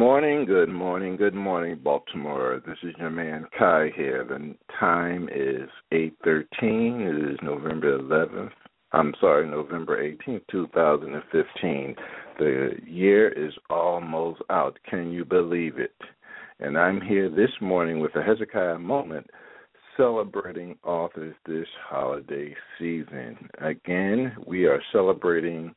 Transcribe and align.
Morning, 0.00 0.46
good 0.46 0.70
morning, 0.70 1.18
good 1.18 1.34
morning, 1.34 1.78
Baltimore. 1.84 2.62
This 2.66 2.78
is 2.82 2.94
your 2.98 3.10
man 3.10 3.44
Kia 3.58 3.92
here. 3.94 4.24
The 4.24 4.56
time 4.78 5.28
is 5.30 5.68
8:13. 5.92 7.02
It 7.02 7.32
is 7.32 7.38
November 7.42 7.98
11th. 7.98 8.54
I'm 8.92 9.14
sorry, 9.20 9.46
November 9.46 10.02
18th, 10.02 10.46
2015. 10.50 11.94
The 12.38 12.80
year 12.86 13.28
is 13.28 13.52
almost 13.68 14.40
out. 14.48 14.78
Can 14.88 15.12
you 15.12 15.26
believe 15.26 15.78
it? 15.78 16.00
And 16.60 16.78
I'm 16.78 17.02
here 17.02 17.28
this 17.28 17.52
morning 17.60 18.00
with 18.00 18.16
a 18.16 18.22
Hezekiah 18.22 18.78
moment 18.78 19.28
celebrating 19.98 20.78
authors 20.82 21.36
this 21.44 21.68
holiday 21.86 22.56
season. 22.78 23.50
Again, 23.58 24.34
we 24.46 24.64
are 24.64 24.82
celebrating, 24.92 25.74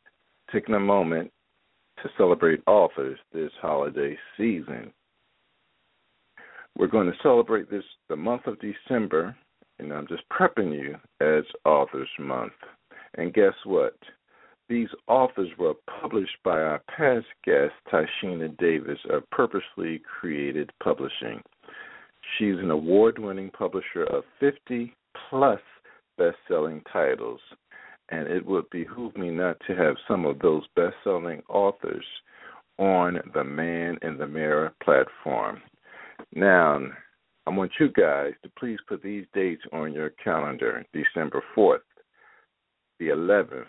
taking 0.50 0.76
a 0.76 0.80
moment 0.80 1.30
to 2.03 2.09
celebrate 2.18 2.62
authors 2.68 3.18
this 3.34 3.52
holiday 3.62 4.18
season. 4.38 4.91
We're 6.78 6.88
going 6.88 7.08
to 7.08 7.18
celebrate 7.24 7.72
this 7.72 7.84
the 8.09 8.16
month 8.16 8.46
of 8.46 8.58
December, 8.59 9.36
and 9.80 9.91
I'm 9.91 10.08
just 10.08 10.24
prepping 10.30 10.74
you 10.74 10.96
as 11.22 11.44
Authors 11.66 12.09
Month. 12.19 12.53
And 13.16 13.34
guess 13.34 13.53
what? 13.64 13.96
These 14.69 14.90
authors 15.08 15.50
were 15.58 15.75
published 16.02 16.38
by 16.44 16.59
our 16.59 16.81
past 16.96 17.28
guest, 17.46 17.74
Tieshena 17.91 18.58
Davis 18.58 19.00
of 19.09 19.30
Purposely 19.30 20.02
Created 20.20 20.72
Publishing. 20.81 21.41
She's 22.38 22.58
an 22.58 22.72
award 22.72 23.20
winning 23.20 23.52
publisher 23.52 24.03
of 24.03 24.24
50 24.40 24.94
plus 25.30 25.59
best 26.18 26.38
selling 26.47 26.81
titles 26.91 27.40
and 28.13 28.28
it 28.28 28.46
would 28.46 28.69
behoove 28.69 29.18
me 29.18 29.31
not 29.31 29.57
to 29.66 29.75
have 29.75 29.96
some 30.07 30.25
of 30.25 30.38
those 30.40 30.63
best 30.75 30.96
selling 31.03 31.41
authors 31.50 32.06
on 32.78 33.19
the 33.34 33.44
Man 33.44 33.97
in 34.03 34.18
the 34.18 34.28
Mirror 34.28 34.74
platform. 34.84 35.62
Now, 36.35 36.79
I 37.47 37.50
want 37.50 37.72
you 37.79 37.90
guys 37.90 38.34
to 38.44 38.52
please 38.57 38.78
put 38.88 39.02
these 39.02 39.25
dates 39.34 39.63
on 39.73 39.94
your 39.94 40.12
calendar 40.23 40.85
December 40.94 41.44
4th, 41.57 41.79
the 43.00 43.07
11th, 43.07 43.66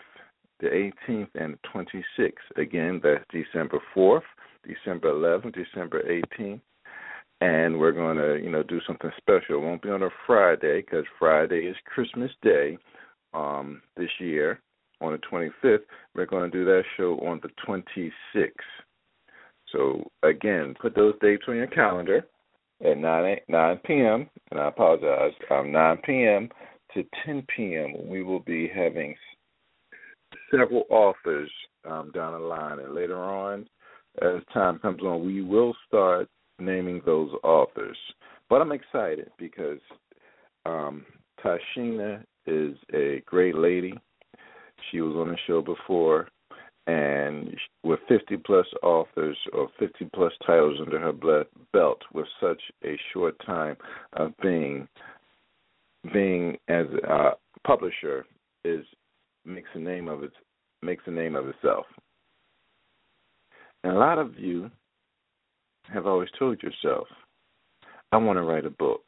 the 0.59 0.91
18th, 1.09 1.29
and 1.33 1.55
the 1.55 1.93
26th. 2.19 2.61
Again, 2.61 3.01
that's 3.03 3.25
December 3.31 3.79
4th, 3.95 4.21
December 4.65 5.11
11th, 5.11 5.55
December 5.55 6.03
18th. 6.39 6.61
And 7.41 7.79
we're 7.79 7.91
going 7.91 8.17
to, 8.17 8.39
you 8.41 8.49
know, 8.49 8.63
do 8.63 8.79
something 8.87 9.11
special. 9.17 9.55
It 9.55 9.65
won't 9.65 9.81
be 9.81 9.89
on 9.89 10.03
a 10.03 10.09
Friday 10.25 10.81
because 10.81 11.03
Friday 11.19 11.65
is 11.65 11.75
Christmas 11.85 12.31
Day 12.41 12.77
year 14.25 14.61
on 15.01 15.13
the 15.13 15.19
25th. 15.19 15.83
We're 16.13 16.25
going 16.25 16.49
to 16.49 16.57
do 16.57 16.65
that 16.65 16.83
show 16.97 17.15
on 17.19 17.41
the 17.41 17.49
26th. 17.67 18.51
So 19.71 20.09
again, 20.23 20.75
put 20.81 20.95
those 20.95 21.15
dates 21.21 21.43
on 21.47 21.55
your 21.55 21.67
calendar 21.67 22.25
at 22.83 22.97
9 22.97 23.37
9 23.47 23.79
p.m. 23.85 24.29
And 24.51 24.59
I 24.59 24.67
apologize, 24.67 25.33
um, 25.51 25.71
9 25.71 25.97
p.m. 26.05 26.49
to 26.93 27.03
10 27.25 27.45
p.m. 27.55 28.07
We 28.07 28.23
will 28.23 28.39
be 28.39 28.69
having 28.73 29.15
several 30.51 30.83
authors 30.89 31.51
um, 31.89 32.11
down 32.13 32.33
the 32.33 32.39
line, 32.39 32.79
and 32.79 32.93
later 32.93 33.17
on, 33.17 33.67
as 34.21 34.41
time 34.53 34.79
comes 34.79 35.01
on, 35.01 35.25
we 35.25 35.41
will 35.41 35.75
start 35.87 36.27
naming 36.59 37.01
those 37.05 37.31
authors. 37.43 37.97
But 38.49 38.61
I'm 38.61 38.71
excited 38.71 39.29
because 39.37 39.79
um, 40.65 41.05
Tieshena 41.43 42.23
is 42.47 42.75
a 42.93 43.21
great 43.25 43.55
lady. 43.55 43.93
She 44.91 45.01
was 45.01 45.15
on 45.15 45.29
the 45.29 45.37
show 45.47 45.61
before, 45.61 46.27
and 46.87 47.55
with 47.83 47.99
50 48.07 48.37
plus 48.37 48.67
authors 48.83 49.37
or 49.53 49.69
50 49.79 50.09
plus 50.13 50.33
titles 50.45 50.79
under 50.79 50.99
her 50.99 51.13
belt, 51.73 52.01
with 52.13 52.27
such 52.39 52.61
a 52.83 52.97
short 53.13 53.35
time 53.45 53.77
of 54.13 54.33
being 54.41 54.87
being 56.13 56.55
as 56.67 56.85
a 57.07 57.31
publisher 57.65 58.25
is 58.63 58.85
makes 59.43 59.69
a 59.73 59.79
name 59.79 60.07
of 60.07 60.23
it 60.23 60.31
makes 60.81 61.03
a 61.07 61.11
name 61.11 61.35
of 61.35 61.47
itself. 61.47 61.85
And 63.83 63.93
a 63.93 63.99
lot 63.99 64.17
of 64.19 64.37
you 64.37 64.69
have 65.93 66.07
always 66.07 66.29
told 66.37 66.61
yourself, 66.61 67.07
I 68.11 68.17
want 68.17 68.37
to 68.37 68.43
write 68.43 68.65
a 68.65 68.71
book. 68.71 69.03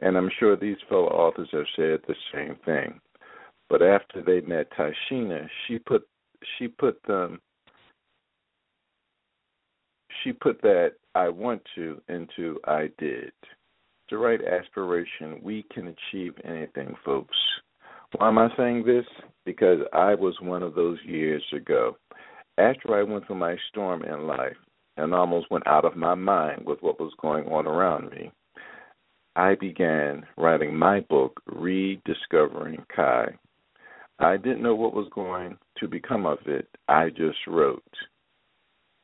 And 0.00 0.16
I'm 0.16 0.30
sure 0.38 0.56
these 0.56 0.76
fellow 0.88 1.08
authors 1.08 1.48
have 1.52 1.64
said 1.74 2.00
the 2.06 2.14
same 2.32 2.56
thing. 2.64 3.00
But 3.68 3.82
after 3.82 4.22
they 4.22 4.40
met 4.42 4.70
Tieshena, 4.72 5.48
she 5.66 5.78
put 5.78 6.06
she 6.58 6.68
put 6.68 7.02
them 7.06 7.40
she 10.22 10.32
put 10.32 10.60
that 10.62 10.92
I 11.14 11.28
want 11.28 11.62
to 11.74 12.00
into 12.08 12.58
I 12.64 12.90
did. 12.98 13.32
The 14.10 14.18
right 14.18 14.40
aspiration, 14.44 15.40
we 15.42 15.64
can 15.72 15.88
achieve 15.88 16.34
anything, 16.44 16.94
folks. 17.04 17.36
Why 18.16 18.28
am 18.28 18.38
I 18.38 18.48
saying 18.56 18.84
this? 18.84 19.04
Because 19.44 19.80
I 19.92 20.14
was 20.14 20.34
one 20.40 20.62
of 20.62 20.74
those 20.74 20.98
years 21.04 21.42
ago. 21.52 21.96
After 22.58 22.98
I 22.98 23.02
went 23.02 23.26
through 23.26 23.36
my 23.36 23.56
storm 23.68 24.02
in 24.04 24.26
life 24.26 24.56
and 24.96 25.12
almost 25.12 25.50
went 25.50 25.66
out 25.66 25.84
of 25.84 25.96
my 25.96 26.14
mind 26.14 26.64
with 26.64 26.80
what 26.82 27.00
was 27.00 27.12
going 27.20 27.46
on 27.46 27.66
around 27.66 28.10
me, 28.10 28.30
I 29.34 29.54
began 29.56 30.24
writing 30.38 30.74
my 30.74 31.00
book, 31.00 31.42
Rediscovering 31.46 32.84
Kia. 32.94 33.38
I 34.18 34.36
didn't 34.36 34.62
know 34.62 34.74
what 34.74 34.94
was 34.94 35.08
going 35.14 35.58
to 35.78 35.88
become 35.88 36.24
of 36.26 36.38
it. 36.46 36.68
I 36.88 37.10
just 37.10 37.38
wrote. 37.46 37.82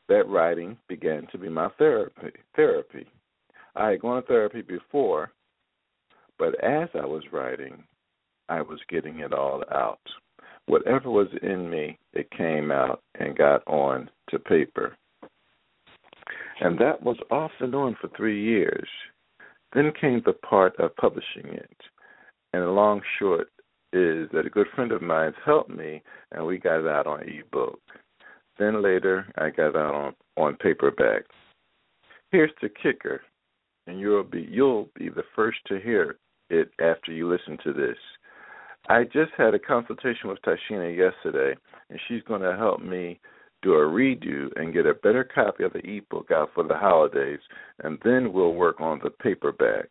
That 0.09 0.29
writing 0.29 0.77
began 0.89 1.27
to 1.33 1.39
be 1.39 1.49
my 1.49 1.69
therapy. 1.79 2.33
Therapy. 2.57 3.07
I 3.77 3.91
had 3.91 4.01
gone 4.01 4.23
to 4.23 4.29
therapy 4.29 4.63
before, 4.63 5.33
but 6.39 6.63
as 6.63 6.89
I 6.95 7.07
was 7.07 7.23
writing, 7.33 7.85
I 8.49 8.63
was 8.63 8.81
getting 8.89 9.21
it 9.21 9.33
all 9.33 9.63
out. 9.73 10.01
Whatever 10.67 11.11
was 11.11 11.29
in 11.43 11.69
me, 11.69 11.99
it 12.13 12.31
came 12.31 12.71
out 12.71 13.03
and 13.19 13.37
got 13.37 13.67
on 13.67 14.11
to 14.31 14.39
paper. 14.39 14.97
And 16.61 16.79
that 16.79 17.03
was 17.03 17.17
off 17.31 17.51
and 17.61 17.75
on 17.75 17.97
for 18.01 18.09
three 18.17 18.43
years. 18.43 18.89
Then 19.75 19.93
came 20.01 20.23
the 20.25 20.35
part 20.35 20.79
of 20.79 20.95
publishing 20.97 21.47
it. 21.47 21.77
And 22.53 22.75
long 22.75 23.01
short 23.19 23.49
is 23.93 24.29
that 24.33 24.47
a 24.47 24.51
good 24.51 24.67
friend 24.75 24.93
of 24.93 25.03
mine's 25.03 25.35
helped 25.45 25.71
me, 25.71 26.03
and 26.33 26.47
we 26.47 26.59
got 26.59 26.81
it 26.81 26.87
out 26.87 27.07
on 27.07 27.29
ebook. 27.29 27.81
Then 28.59 28.83
later, 28.83 29.27
I 29.37 29.51
got 29.51 29.71
it 29.71 29.77
out 29.77 29.95
on 29.95 30.15
on 30.37 30.57
paperback. 30.57 31.25
Here's 32.31 32.53
the 32.63 32.69
kicker, 32.69 33.21
and 33.87 34.01
you'll 34.01 34.25
be 34.25 34.47
you'll 34.51 34.89
be 34.95 35.09
the 35.09 35.25
first 35.37 35.59
to 35.67 35.81
hear 35.81 36.17
it 36.51 36.71
after 36.81 37.13
you 37.13 37.31
listen 37.31 37.59
to 37.65 37.73
this. 37.73 37.97
I 38.89 39.05
just 39.05 39.33
had 39.37 39.55
a 39.55 39.59
consultation 39.59 40.29
with 40.29 40.39
Tieshena 40.43 40.97
yesterday, 40.97 41.59
and 41.89 42.01
she's 42.09 42.23
going 42.23 42.43
to 42.43 42.57
help 42.57 42.83
me 42.83 43.21
do 43.63 43.75
a 43.75 43.87
redo 43.87 44.49
and 44.57 44.73
get 44.73 44.87
a 44.87 44.95
better 44.95 45.23
copy 45.23 45.63
of 45.65 45.73
the 45.73 45.87
ebook 45.87 46.31
out 46.33 46.51
for 46.53 46.65
the 46.65 46.77
holidays, 46.77 47.39
and 47.85 47.99
then 48.05 48.33
we'll 48.33 48.55
work 48.55 48.81
on 48.81 49.01
the 49.03 49.11
paperback. 49.11 49.89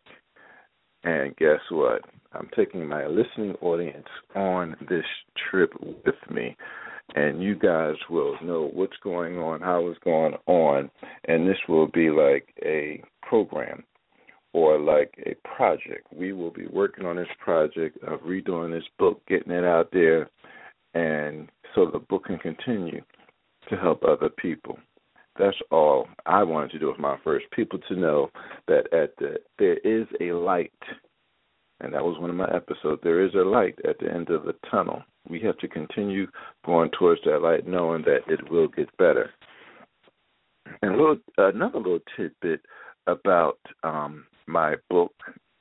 And 1.04 1.34
guess 1.36 1.60
what? 1.70 2.02
I'm 2.34 2.48
taking 2.56 2.86
my 2.86 3.06
listening 3.06 3.54
audience 3.60 4.06
on 4.34 4.76
this 4.88 5.04
trip 5.50 5.72
with 5.80 6.14
me. 6.30 6.56
And 7.14 7.42
you 7.42 7.56
guys 7.56 7.96
will 8.08 8.36
know 8.42 8.70
what's 8.72 8.96
going 9.02 9.36
on, 9.38 9.60
how 9.60 9.86
it's 9.88 9.98
going 10.02 10.34
on, 10.46 10.90
and 11.26 11.46
this 11.46 11.58
will 11.68 11.88
be 11.88 12.10
like 12.10 12.48
a 12.64 13.02
program 13.22 13.82
or 14.54 14.78
like 14.78 15.12
a 15.26 15.34
project. 15.46 16.06
We 16.14 16.32
will 16.32 16.52
be 16.52 16.66
working 16.66 17.04
on 17.04 17.16
this 17.16 17.28
project 17.38 18.02
of 18.04 18.20
redoing 18.20 18.72
this 18.72 18.88
book, 18.98 19.20
getting 19.26 19.52
it 19.52 19.64
out 19.64 19.90
there, 19.92 20.30
and 20.94 21.50
so 21.74 21.90
the 21.90 21.98
book 21.98 22.26
can 22.26 22.38
continue 22.38 23.02
to 23.68 23.76
help 23.76 24.04
other 24.04 24.28
people. 24.28 24.78
That's 25.38 25.56
all 25.70 26.08
I 26.26 26.42
wanted 26.42 26.72
to 26.72 26.78
do 26.78 26.88
with 26.88 26.98
my 26.98 27.16
first. 27.24 27.46
People 27.52 27.78
to 27.88 27.96
know 27.96 28.30
that 28.68 28.92
at 28.92 29.16
the 29.16 29.36
there 29.58 29.78
is 29.78 30.06
a 30.20 30.32
light, 30.32 30.72
and 31.82 31.92
that 31.92 32.04
was 32.04 32.18
one 32.18 32.30
of 32.30 32.36
my 32.36 32.48
episodes. 32.54 33.00
There 33.02 33.24
is 33.24 33.34
a 33.34 33.38
light 33.38 33.78
at 33.88 33.98
the 33.98 34.10
end 34.10 34.30
of 34.30 34.44
the 34.44 34.54
tunnel. 34.70 35.02
We 35.28 35.40
have 35.40 35.58
to 35.58 35.68
continue 35.68 36.26
going 36.64 36.90
towards 36.98 37.20
that 37.24 37.42
light, 37.42 37.66
knowing 37.66 38.02
that 38.02 38.20
it 38.28 38.50
will 38.50 38.68
get 38.68 38.96
better. 38.96 39.30
And 40.80 40.94
a 40.94 40.96
little, 40.96 41.18
another 41.38 41.78
little 41.78 42.00
tidbit 42.16 42.60
about 43.06 43.58
um, 43.82 44.24
my 44.46 44.76
book 44.88 45.12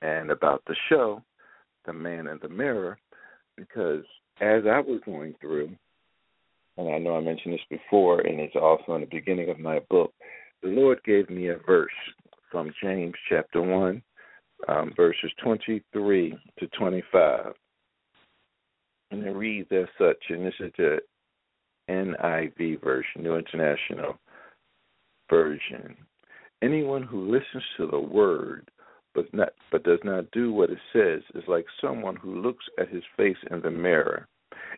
and 0.02 0.32
about 0.32 0.64
the 0.68 0.76
show, 0.90 1.22
The 1.86 1.94
Man 1.94 2.28
in 2.28 2.40
the 2.42 2.50
Mirror, 2.50 2.98
because 3.58 4.04
as 4.40 4.64
I 4.66 4.80
was 4.80 5.02
going 5.06 5.36
through 5.42 5.72
and 6.78 6.90
I 6.90 6.98
know 6.98 7.18
I 7.18 7.22
mentioned 7.22 7.54
this 7.54 7.62
before, 7.70 8.22
and 8.22 8.40
it's 8.40 8.56
also 8.56 8.96
in 8.96 9.02
the 9.02 9.08
beginning 9.08 9.50
of 9.50 9.60
my 9.60 9.80
book. 9.90 10.14
The 10.64 10.70
Lord 10.70 11.00
gave 11.04 11.30
me 11.30 11.50
a 11.50 11.58
verse 11.58 11.92
from 12.52 12.72
James 12.82 13.14
chapter 13.30 13.62
1, 13.62 14.02
um, 14.68 14.94
verses 14.96 15.32
23 15.44 16.38
to 16.60 16.68
25. 16.68 17.54
And 19.12 19.24
it 19.24 19.32
reads 19.32 19.70
as 19.72 19.88
such, 19.98 20.24
and 20.30 20.46
this 20.46 20.54
is 20.60 20.72
the 20.78 21.00
NIV 21.90 22.82
version, 22.82 23.24
New 23.24 23.36
International. 23.36 24.18
version. 25.30 25.96
Anyone 26.62 27.04
who 27.04 27.32
listens 27.32 27.64
to 27.78 27.88
the 27.88 28.00
word 28.00 28.70
but 29.14 29.34
not 29.34 29.50
but 29.72 29.84
does 29.84 30.00
not 30.04 30.32
do 30.32 30.54
what 30.54 30.70
it 30.70 30.78
says 30.94 31.22
is 31.36 31.44
like 31.48 31.66
someone 31.82 32.16
who 32.16 32.42
looks 32.42 32.64
at 32.80 32.90
his 32.90 33.04
face 33.18 33.38
in 33.50 33.62
the 33.62 33.72
mirror 33.72 34.28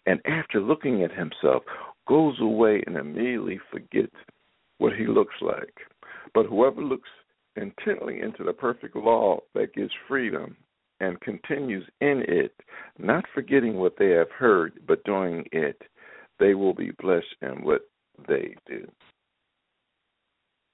and 0.06 0.19
after 0.25 0.59
looking 0.59 1.03
at 1.03 1.12
himself 1.12 1.63
goes 2.07 2.35
away 2.39 2.81
and 2.88 2.97
immediately 2.97 3.59
forgets 3.71 4.15
what 4.77 4.94
he 4.94 5.06
looks 5.06 5.35
like. 5.41 5.74
But 6.33 6.47
whoever 6.47 6.81
looks 6.81 7.09
intently 7.56 8.22
into 8.22 8.44
the 8.44 8.54
perfect 8.54 8.96
law 8.96 9.40
that 9.54 9.74
gives 9.74 9.92
freedom 10.08 10.56
and 11.00 11.20
continues 11.22 11.86
in 12.02 12.24
it, 12.28 12.54
not 12.98 13.26
forgetting 13.34 13.76
what 13.76 13.96
they 13.98 14.10
have 14.10 14.32
heard, 14.32 14.74
but 14.88 15.04
doing 15.04 15.46
it, 15.52 15.82
they 16.40 16.54
will 16.54 16.74
be 16.74 16.92
blessed 17.00 17.26
in 17.42 17.64
what 17.64 17.82
they 18.28 18.56
do. 18.68 18.88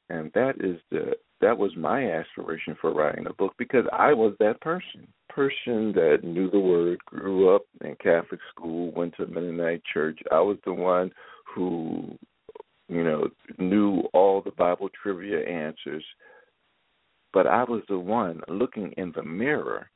And 0.09 0.31
that 0.33 0.55
is 0.59 0.79
the 0.91 1.13
that 1.41 1.57
was 1.57 1.71
my 1.77 2.11
aspiration 2.11 2.75
for 2.81 2.93
writing 2.93 3.25
a 3.27 3.33
book 3.33 3.53
because 3.57 3.85
I 3.93 4.13
was 4.13 4.33
that 4.39 4.59
person. 4.59 5.07
Person 5.29 5.93
that 5.93 6.19
knew 6.23 6.49
the 6.49 6.59
word, 6.59 6.99
grew 7.05 7.55
up 7.55 7.61
in 7.81 7.95
Catholic 7.95 8.41
school, 8.49 8.91
went 8.91 9.15
to 9.15 9.27
Mennonite 9.27 9.81
church. 9.93 10.19
I 10.31 10.41
was 10.41 10.57
the 10.65 10.73
one 10.73 11.11
who, 11.55 12.17
you 12.89 13.03
know, 13.03 13.29
knew 13.57 14.01
all 14.13 14.41
the 14.41 14.51
Bible 14.51 14.89
trivia 15.01 15.47
answers. 15.47 16.03
But 17.33 17.47
I 17.47 17.63
was 17.63 17.83
the 17.87 17.99
one 17.99 18.41
looking 18.47 18.91
in 18.97 19.11
the 19.15 19.23
mirror 19.23 19.89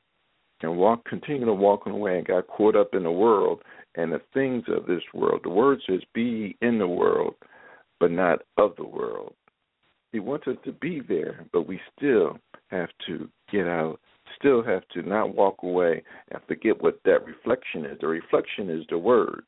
and 0.62 0.76
walk 0.76 1.04
continue 1.04 1.44
to 1.44 1.52
walk 1.52 1.86
away 1.86 2.18
and 2.18 2.26
got 2.26 2.46
caught 2.46 2.76
up 2.76 2.94
in 2.94 3.02
the 3.02 3.10
world 3.10 3.62
and 3.96 4.12
the 4.12 4.20
things 4.32 4.64
of 4.68 4.86
this 4.86 5.02
world. 5.12 5.40
The 5.42 5.50
word 5.50 5.80
says 5.86 6.00
be 6.14 6.56
in 6.62 6.78
the 6.78 6.88
world, 6.88 7.34
but 8.00 8.10
not 8.10 8.42
of 8.56 8.74
the 8.76 8.86
world. 8.86 9.34
He 10.12 10.20
wants 10.20 10.46
us 10.46 10.56
to 10.64 10.72
be 10.72 11.00
there, 11.00 11.44
but 11.52 11.66
we 11.66 11.80
still 11.96 12.38
have 12.68 12.88
to 13.06 13.28
get 13.50 13.66
out, 13.66 13.98
still 14.38 14.62
have 14.62 14.86
to 14.94 15.02
not 15.02 15.34
walk 15.34 15.56
away 15.62 16.02
and 16.30 16.40
forget 16.46 16.80
what 16.80 17.00
that 17.04 17.26
reflection 17.26 17.84
is. 17.84 17.98
The 18.00 18.06
reflection 18.06 18.70
is 18.70 18.84
the 18.88 18.98
word. 18.98 19.42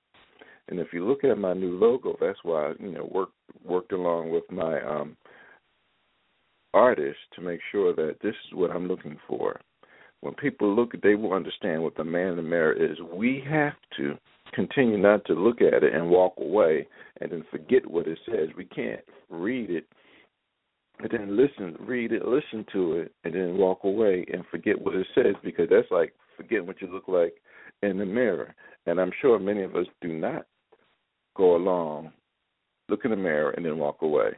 And 0.69 0.81
if 0.81 0.89
you 0.93 1.07
look 1.07 1.23
at 1.23 1.39
my 1.39 1.55
new 1.55 1.79
logo, 1.79 2.17
that's 2.21 2.41
why 2.43 2.71
I, 2.71 2.73
you 2.81 2.91
know, 2.91 3.09
worked 3.13 3.33
worked 3.65 3.93
along 3.93 4.31
with 4.31 4.45
my 4.51 4.81
um 4.83 5.17
artist 6.77 7.19
to 7.35 7.41
make 7.41 7.61
sure 7.73 7.95
that 7.95 8.17
this 8.23 8.35
is 8.47 8.55
what 8.55 8.71
I'm 8.71 8.87
looking 8.87 9.19
for. 9.27 9.61
When 10.21 10.35
people 10.35 10.75
look, 10.75 10.93
they 11.03 11.15
will 11.15 11.33
understand 11.33 11.83
what 11.83 11.97
the 11.97 12.05
man 12.05 12.29
in 12.29 12.37
the 12.37 12.43
mirror 12.43 12.73
is. 12.73 12.99
We 13.13 13.43
have 13.49 13.75
to 13.97 14.17
continue 14.55 14.99
not 14.99 15.25
to 15.27 15.35
look 15.35 15.61
at 15.61 15.83
it 15.83 15.95
and 15.95 16.11
walk 16.11 16.35
away 16.39 16.87
and 17.21 17.31
then 17.31 17.45
forget 17.51 17.89
what 17.89 18.07
it 18.07 18.19
says. 18.27 18.49
We 18.57 18.65
can't 18.65 19.01
read 19.31 19.71
it 19.71 19.87
and 20.99 21.11
then 21.11 21.37
listen, 21.37 21.77
read 21.81 22.13
it, 22.13 22.27
listen 22.27 22.65
to 22.73 22.95
it, 22.95 23.13
and 23.25 23.35
then 23.35 23.59
walk 23.59 23.85
away 23.85 24.25
and 24.33 24.45
forget 24.51 24.81
what 24.81 24.95
it 24.95 25.07
says 25.15 25.35
because 25.45 25.69
that's 25.71 25.91
like 25.91 26.15
forgetting 26.37 26.67
what 26.67 26.81
you 26.81 26.89
look 26.89 27.09
like 27.09 27.35
in 27.83 27.99
the 27.99 28.07
mirror. 28.07 28.55
And 28.87 28.99
I'm 28.99 29.13
sure 29.21 29.39
many 29.39 29.63
of 29.63 29.77
us 29.77 29.87
do 30.01 30.09
not 30.09 30.47
go 31.37 31.57
along, 31.57 32.13
look 32.89 33.05
in 33.05 33.11
the 33.11 33.17
mirror, 33.17 33.51
and 33.51 33.65
then 33.65 33.79
walk 33.79 33.99
away. 34.01 34.31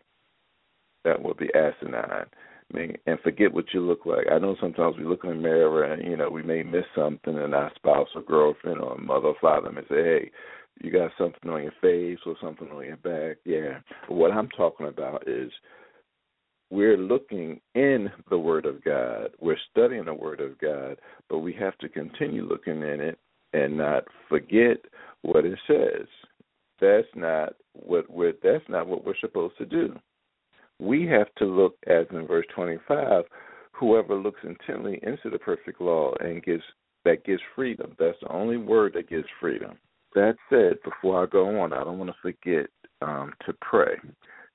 That 1.05 1.23
would 1.23 1.37
be 1.37 1.49
asinine. 1.55 2.27
I 2.73 2.77
mean, 2.77 2.97
and 3.07 3.19
forget 3.21 3.53
what 3.53 3.73
you 3.73 3.81
look 3.81 4.05
like. 4.05 4.27
I 4.31 4.39
know 4.39 4.57
sometimes 4.61 4.97
we 4.99 5.05
look 5.05 5.25
in 5.25 5.31
the 5.31 5.37
mirror 5.37 5.85
and 5.85 6.03
you 6.05 6.17
know 6.17 6.29
we 6.29 6.43
may 6.43 6.63
miss 6.63 6.85
something, 6.95 7.39
and 7.39 7.55
our 7.55 7.73
spouse 7.77 8.09
or 8.15 8.23
girlfriend 8.23 8.81
or 8.81 8.99
mother 8.99 9.29
or 9.29 9.37
father 9.41 9.73
may 9.73 9.83
say, 9.83 10.03
"Hey, 10.03 10.31
you 10.83 10.91
got 10.91 11.13
something 11.17 11.51
on 11.51 11.63
your 11.63 11.73
face 11.81 12.19
or 12.27 12.37
something 12.43 12.71
on 12.71 12.85
your 12.85 12.97
back." 12.99 13.39
Yeah. 13.45 13.81
What 14.09 14.33
I'm 14.33 14.49
talking 14.51 14.87
about 14.87 15.27
is 15.27 15.51
we're 16.71 16.99
looking 16.99 17.61
in 17.75 18.11
the 18.29 18.39
Word 18.39 18.67
of 18.67 18.85
God. 18.85 19.31
We're 19.41 19.57
studying 19.71 20.05
the 20.05 20.15
Word 20.15 20.41
of 20.41 20.59
God, 20.59 20.99
but 21.31 21.39
we 21.39 21.55
have 21.55 21.79
to 21.79 21.89
continue 21.89 22.45
looking 22.45 22.83
in 22.83 23.01
it 23.01 23.19
and 23.55 23.79
not 23.79 24.05
forget 24.29 24.77
what 25.23 25.47
it 25.47 25.59
says. 25.67 26.07
That's 26.81 27.09
not 27.15 27.55
what 27.73 28.11
we're 28.11 28.35
that's 28.43 28.69
not 28.69 28.87
what 28.87 29.05
we're 29.05 29.17
supposed 29.21 29.57
to 29.59 29.67
do. 29.67 29.99
We 30.79 31.07
have 31.07 31.29
to 31.39 31.45
look 31.45 31.75
as 31.87 32.07
in 32.13 32.27
verse 32.27 32.47
twenty 32.55 32.79
five, 32.87 33.25
whoever 33.73 34.15
looks 34.15 34.41
intently 34.45 35.01
into 35.03 35.31
the 35.31 35.39
perfect 35.39 35.81
law 35.81 36.13
and 36.21 36.43
gives 36.43 36.63
that 37.05 37.25
gives 37.25 37.43
freedom. 37.55 37.95
That's 37.99 38.19
the 38.21 38.33
only 38.33 38.57
word 38.57 38.93
that 38.95 39.09
gives 39.09 39.27
freedom. 39.41 39.79
That 40.15 40.37
said, 40.51 40.79
before 40.85 41.23
I 41.23 41.27
go 41.27 41.61
on, 41.61 41.73
I 41.73 41.85
don't 41.85 41.99
want 41.99 42.11
to 42.11 42.17
forget 42.23 42.69
um, 43.03 43.33
to 43.47 43.53
pray. 43.61 43.95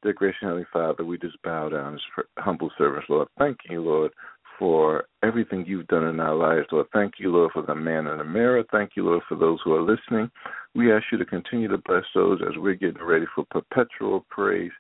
Dear 0.01 0.13
gracious 0.13 0.39
Heavenly 0.42 0.65
Father, 0.74 1.06
we 1.06 1.18
just 1.18 1.42
bow 1.44 1.70
down 1.70 1.96
as 1.96 2.25
humble 2.38 2.72
servants, 2.77 3.08
Lord. 3.10 3.30
Thank 3.39 3.58
you, 3.70 3.82
Lord, 3.82 4.12
for 4.60 5.06
everything 5.24 5.63
you've 5.65 5.88
done 5.88 6.06
in 6.08 6.20
our 6.20 6.36
lives, 6.36 6.68
Lord. 6.72 6.88
Thank 6.92 7.13
you, 7.20 7.32
Lord, 7.32 7.51
for 7.53 7.62
the 7.62 7.75
man 7.75 8.08
in 8.08 8.18
the 8.18 8.24
mirror. 8.24 8.63
Thank 8.72 8.92
you, 8.96 9.06
Lord, 9.06 9.22
for 9.30 9.36
those 9.38 9.60
who 9.63 9.74
are 9.74 9.82
listening. 9.82 10.30
We 10.75 10.92
ask 10.92 11.06
you 11.12 11.18
to 11.20 11.25
continue 11.25 11.70
to 11.70 11.77
bless 11.77 12.03
those 12.13 12.42
as 12.42 12.58
we're 12.58 12.74
getting 12.74 13.03
ready 13.03 13.25
for 13.34 13.46
Perpetual 13.51 14.25
Praise 14.30 14.72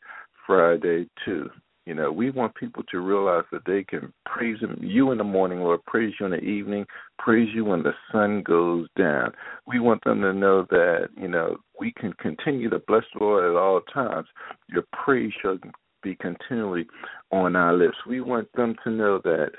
Friday, 0.45 1.07
too. 1.25 1.49
You 1.85 1.93
know, 1.93 2.11
we 2.11 2.31
want 2.31 2.55
people 2.55 2.83
to 2.91 2.99
realize 3.01 3.43
that 3.51 3.65
they 3.65 3.83
can 3.83 4.13
praise 4.25 4.59
him, 4.61 4.77
you 4.81 5.11
in 5.11 5.17
the 5.17 5.23
morning, 5.25 5.59
Lord, 5.59 5.83
praise 5.85 6.13
you 6.17 6.25
in 6.25 6.31
the 6.31 6.39
evening, 6.39 6.85
praise 7.19 7.49
you 7.53 7.65
when 7.65 7.83
the 7.83 7.91
sun 8.11 8.41
goes 8.41 8.87
down. 8.97 9.33
We 9.67 9.79
want 9.79 10.01
them 10.05 10.21
to 10.21 10.31
know 10.33 10.65
that, 10.69 11.09
you 11.17 11.27
know, 11.27 11.57
we 11.77 11.91
can 11.91 12.13
continue 12.13 12.69
to 12.69 12.79
bless 12.87 13.03
the 13.13 13.25
Lord 13.25 13.43
at 13.43 13.59
all 13.59 13.81
times. 13.93 14.27
Your 14.69 14.83
praise 14.93 15.33
shall 15.41 15.57
be 16.01 16.15
continually 16.15 16.87
on 17.31 17.57
our 17.57 17.73
lips. 17.73 17.97
We 18.07 18.21
want 18.21 18.47
them 18.53 18.75
to 18.85 18.89
know 18.89 19.19
that 19.25 19.51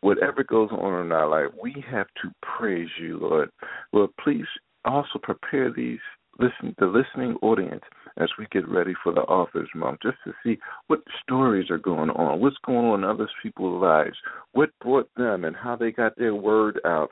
whatever 0.00 0.44
goes 0.44 0.70
on 0.70 1.06
in 1.06 1.10
our 1.10 1.28
life, 1.28 1.52
we 1.60 1.84
have 1.90 2.06
to 2.22 2.30
praise 2.42 2.88
you, 3.00 3.18
Lord. 3.20 3.50
Lord, 3.92 4.10
please 4.22 4.46
also 4.84 5.18
prepare 5.20 5.72
these 5.72 5.98
listen 6.38 6.74
the 6.78 6.86
listening 6.86 7.36
audience 7.42 7.82
as 8.18 8.28
we 8.38 8.46
get 8.50 8.68
ready 8.68 8.94
for 9.02 9.12
the 9.12 9.22
author's 9.22 9.68
month, 9.74 10.00
just 10.02 10.18
to 10.24 10.32
see 10.42 10.58
what 10.88 11.00
stories 11.22 11.70
are 11.70 11.78
going 11.78 12.10
on, 12.10 12.40
what's 12.40 12.56
going 12.64 12.84
on 12.86 13.04
in 13.04 13.08
other 13.08 13.28
people's 13.42 13.80
lives, 13.80 14.16
what 14.52 14.70
brought 14.80 15.08
them 15.16 15.44
and 15.44 15.56
how 15.56 15.76
they 15.76 15.90
got 15.90 16.16
their 16.18 16.34
word 16.34 16.80
out 16.84 17.10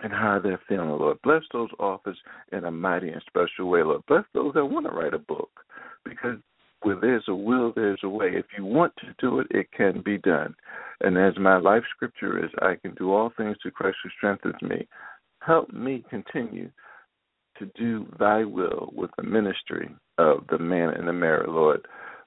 and 0.00 0.12
how 0.12 0.40
they're 0.42 0.60
feeling, 0.68 0.90
Lord. 0.90 1.18
Bless 1.22 1.42
those 1.52 1.70
authors 1.78 2.18
in 2.52 2.64
a 2.64 2.70
mighty 2.70 3.08
and 3.08 3.22
special 3.26 3.70
way, 3.70 3.82
Lord. 3.82 4.02
Bless 4.08 4.24
those 4.34 4.54
that 4.54 4.66
want 4.66 4.86
to 4.86 4.92
write 4.92 5.14
a 5.14 5.18
book 5.18 5.50
because 6.04 6.38
where 6.82 6.98
there's 7.00 7.24
a 7.28 7.34
will, 7.34 7.72
there's 7.74 8.00
a 8.02 8.08
way. 8.08 8.30
If 8.32 8.46
you 8.58 8.64
want 8.64 8.92
to 8.96 9.14
do 9.20 9.38
it, 9.38 9.46
it 9.50 9.70
can 9.70 10.02
be 10.02 10.18
done. 10.18 10.54
And 11.00 11.16
as 11.16 11.34
my 11.38 11.56
life 11.56 11.84
scripture 11.94 12.44
is, 12.44 12.50
I 12.60 12.74
can 12.74 12.94
do 12.94 13.12
all 13.12 13.32
things 13.36 13.56
through 13.62 13.70
Christ 13.72 13.98
who 14.02 14.10
strengthens 14.16 14.60
me. 14.60 14.88
Help 15.40 15.72
me 15.72 16.04
continue 16.10 16.70
to 17.58 17.66
do 17.76 18.06
thy 18.18 18.44
will 18.44 18.90
with 18.94 19.10
the 19.16 19.22
ministry 19.22 19.94
of 20.18 20.44
the 20.50 20.58
man 20.58 20.94
in 20.98 21.06
the 21.06 21.12
mirror, 21.12 21.46
Lord. 21.48 21.86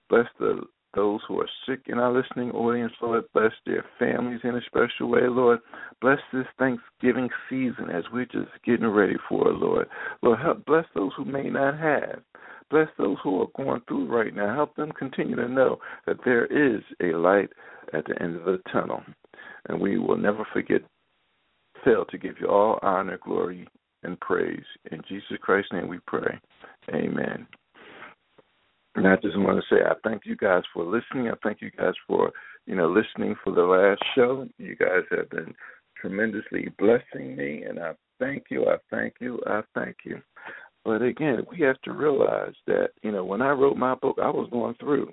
Bless 0.10 0.28
the 0.40 0.62
those 0.96 1.20
who 1.28 1.40
are 1.40 1.50
sick 1.68 1.82
in 1.88 2.00
our 2.00 2.12
listening 2.12 2.52
audience, 2.52 2.94
Lord. 3.02 3.26
Bless 3.34 3.52
their 3.66 3.86
families 4.00 4.40
in 4.44 4.56
a 4.56 4.62
special 4.66 5.10
way, 5.10 5.28
Lord. 5.28 5.60
Bless 6.02 6.20
this 6.34 6.46
Thanksgiving 6.58 7.30
season 7.50 7.90
as 7.94 8.06
we're 8.12 8.26
just 8.26 8.52
getting 8.66 8.88
ready 8.88 9.18
for 9.28 9.50
it, 9.50 9.56
Lord. 9.56 9.88
Lord, 10.22 10.40
help 10.40 10.66
bless 10.66 10.86
those 10.96 11.12
who 11.18 11.26
may 11.26 11.50
not 11.50 11.78
have. 11.78 12.22
Bless 12.72 12.88
those 12.98 13.18
who 13.24 13.42
are 13.42 13.48
going 13.56 13.82
through 13.88 14.08
right 14.08 14.34
now. 14.34 14.56
Help 14.56 14.76
them 14.76 14.92
continue 14.94 15.36
to 15.36 15.48
know 15.48 15.78
that 16.08 16.18
there 16.26 16.46
is 16.46 16.82
a 17.02 17.16
light 17.16 17.50
at 17.94 18.06
the 18.06 18.20
end 18.22 18.38
of 18.38 18.46
the 18.46 18.60
tunnel. 18.72 19.04
And 19.68 19.80
we 19.80 19.98
will 19.98 20.18
never 20.18 20.48
forget, 20.52 20.82
fail 21.84 22.06
to 22.06 22.18
give 22.18 22.36
you 22.40 22.48
all 22.48 22.80
honor, 22.82 23.20
glory, 23.24 23.68
and 24.06 24.20
praise. 24.20 24.64
In 24.92 25.02
Jesus 25.08 25.38
Christ's 25.42 25.74
name 25.74 25.88
we 25.88 26.00
pray. 26.08 26.40
Amen. 26.94 27.48
And 28.96 29.08
I 29.08 29.16
just 29.18 29.38
want 29.38 29.62
to 29.62 29.76
say 29.76 29.82
I 29.84 29.94
thank 30.08 30.22
you 30.26 30.38
guys 30.38 30.64
for 30.74 30.84
listening. 30.84 31.30
I 31.30 31.34
thank 31.44 31.62
you 31.62 31.72
guys 31.72 31.94
for, 32.08 32.32
you 32.66 32.76
know, 32.76 32.88
listening 32.88 33.36
for 33.44 33.54
the 33.54 33.64
last 33.64 34.02
show. 34.16 34.48
You 34.58 34.76
guys 34.76 35.04
have 35.12 35.30
been 35.30 35.54
tremendously 36.00 36.70
blessing 36.80 37.36
me 37.36 37.64
and 37.64 37.80
I 37.80 37.94
thank 38.20 38.46
you, 38.50 38.68
I 38.68 38.78
thank 38.90 39.16
you, 39.20 39.42
I 39.48 39.62
thank 39.74 39.98
you. 40.06 40.22
But 40.86 41.02
again, 41.02 41.40
we 41.50 41.60
have 41.62 41.82
to 41.82 41.92
realize 41.92 42.54
that, 42.68 42.90
you 43.02 43.12
know, 43.12 43.26
when 43.26 43.42
I 43.42 43.50
wrote 43.50 43.76
my 43.76 43.96
book 43.96 44.18
I 44.22 44.30
was 44.30 44.48
going 44.52 44.76
through 44.80 45.12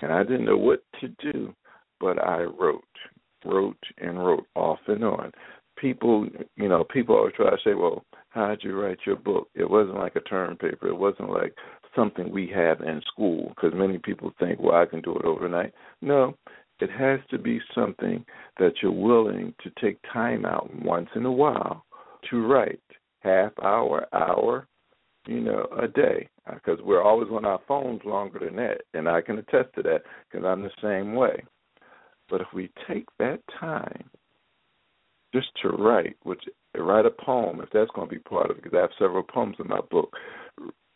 and 0.00 0.12
I 0.12 0.22
didn't 0.22 0.44
know 0.44 0.58
what 0.58 0.82
to 1.00 1.08
do, 1.32 1.54
but 2.00 2.22
I 2.22 2.42
wrote, 2.42 2.84
wrote 3.44 3.82
and 3.98 4.18
wrote 4.18 4.46
off 4.54 4.78
and 4.86 5.04
on 5.04 5.32
people, 5.84 6.26
you 6.56 6.66
know, 6.66 6.82
people 6.82 7.14
always 7.14 7.34
try 7.34 7.50
to 7.50 7.58
say, 7.62 7.74
well, 7.74 8.06
how 8.30 8.48
did 8.48 8.62
you 8.62 8.74
write 8.74 8.96
your 9.04 9.16
book? 9.16 9.48
It 9.54 9.68
wasn't 9.68 9.98
like 9.98 10.16
a 10.16 10.20
term 10.20 10.56
paper. 10.56 10.88
It 10.88 10.96
wasn't 10.96 11.28
like 11.28 11.54
something 11.94 12.32
we 12.32 12.50
have 12.54 12.80
in 12.80 13.02
school 13.06 13.50
because 13.50 13.78
many 13.78 13.98
people 13.98 14.32
think, 14.40 14.58
well, 14.58 14.80
I 14.80 14.86
can 14.86 15.02
do 15.02 15.14
it 15.14 15.26
overnight. 15.26 15.74
No, 16.00 16.38
it 16.80 16.90
has 16.90 17.20
to 17.30 17.38
be 17.38 17.60
something 17.74 18.24
that 18.58 18.72
you're 18.80 18.92
willing 18.92 19.52
to 19.62 19.70
take 19.78 19.98
time 20.10 20.46
out 20.46 20.74
once 20.82 21.10
in 21.14 21.26
a 21.26 21.30
while 21.30 21.84
to 22.30 22.46
write 22.46 22.80
half 23.20 23.52
hour, 23.62 24.06
hour, 24.14 24.66
you 25.26 25.40
know, 25.40 25.66
a 25.78 25.86
day 25.86 26.30
because 26.54 26.78
we're 26.82 27.02
always 27.02 27.28
on 27.30 27.44
our 27.44 27.60
phones 27.68 28.00
longer 28.06 28.38
than 28.38 28.56
that, 28.56 28.80
and 28.94 29.06
I 29.06 29.20
can 29.20 29.36
attest 29.36 29.74
to 29.74 29.82
that 29.82 30.00
because 30.30 30.46
I'm 30.46 30.62
the 30.62 30.70
same 30.82 31.14
way. 31.14 31.44
But 32.30 32.40
if 32.40 32.46
we 32.54 32.70
take 32.88 33.04
that 33.18 33.40
time 33.60 34.08
just 35.34 35.48
to 35.62 35.68
write, 35.68 36.16
which 36.22 36.42
write 36.78 37.06
a 37.06 37.10
poem, 37.10 37.60
if 37.60 37.68
that's 37.72 37.90
going 37.94 38.08
to 38.08 38.14
be 38.14 38.20
part 38.20 38.50
of 38.50 38.56
it, 38.56 38.62
because 38.62 38.76
I 38.76 38.82
have 38.82 38.90
several 38.98 39.22
poems 39.22 39.56
in 39.58 39.68
my 39.68 39.80
book, 39.90 40.12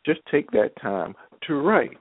just 0.07 0.21
take 0.30 0.50
that 0.52 0.71
time 0.80 1.14
to 1.47 1.54
write, 1.54 1.99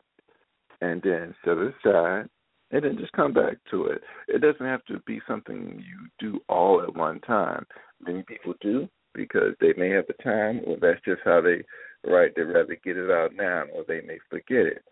and 0.81 1.01
then 1.01 1.33
set 1.43 1.57
it 1.57 1.73
aside, 1.83 2.29
and 2.71 2.83
then 2.83 2.97
just 2.99 3.11
come 3.13 3.33
back 3.33 3.57
to 3.71 3.85
it. 3.85 4.01
It 4.27 4.41
doesn't 4.41 4.65
have 4.65 4.85
to 4.85 4.99
be 5.07 5.19
something 5.27 5.83
you 5.83 6.07
do 6.19 6.39
all 6.47 6.81
at 6.81 6.95
one 6.95 7.19
time. 7.21 7.65
Many 8.05 8.23
people 8.23 8.53
do 8.61 8.87
because 9.13 9.53
they 9.59 9.73
may 9.77 9.89
have 9.89 10.05
the 10.07 10.23
time, 10.23 10.61
or 10.65 10.77
that's 10.79 11.03
just 11.03 11.21
how 11.25 11.41
they 11.41 11.63
write. 12.09 12.33
They'd 12.35 12.43
rather 12.43 12.77
get 12.83 12.97
it 12.97 13.09
out 13.09 13.31
now, 13.35 13.63
or 13.73 13.83
they 13.87 14.01
may 14.01 14.19
forget 14.29 14.67
it. 14.67 14.83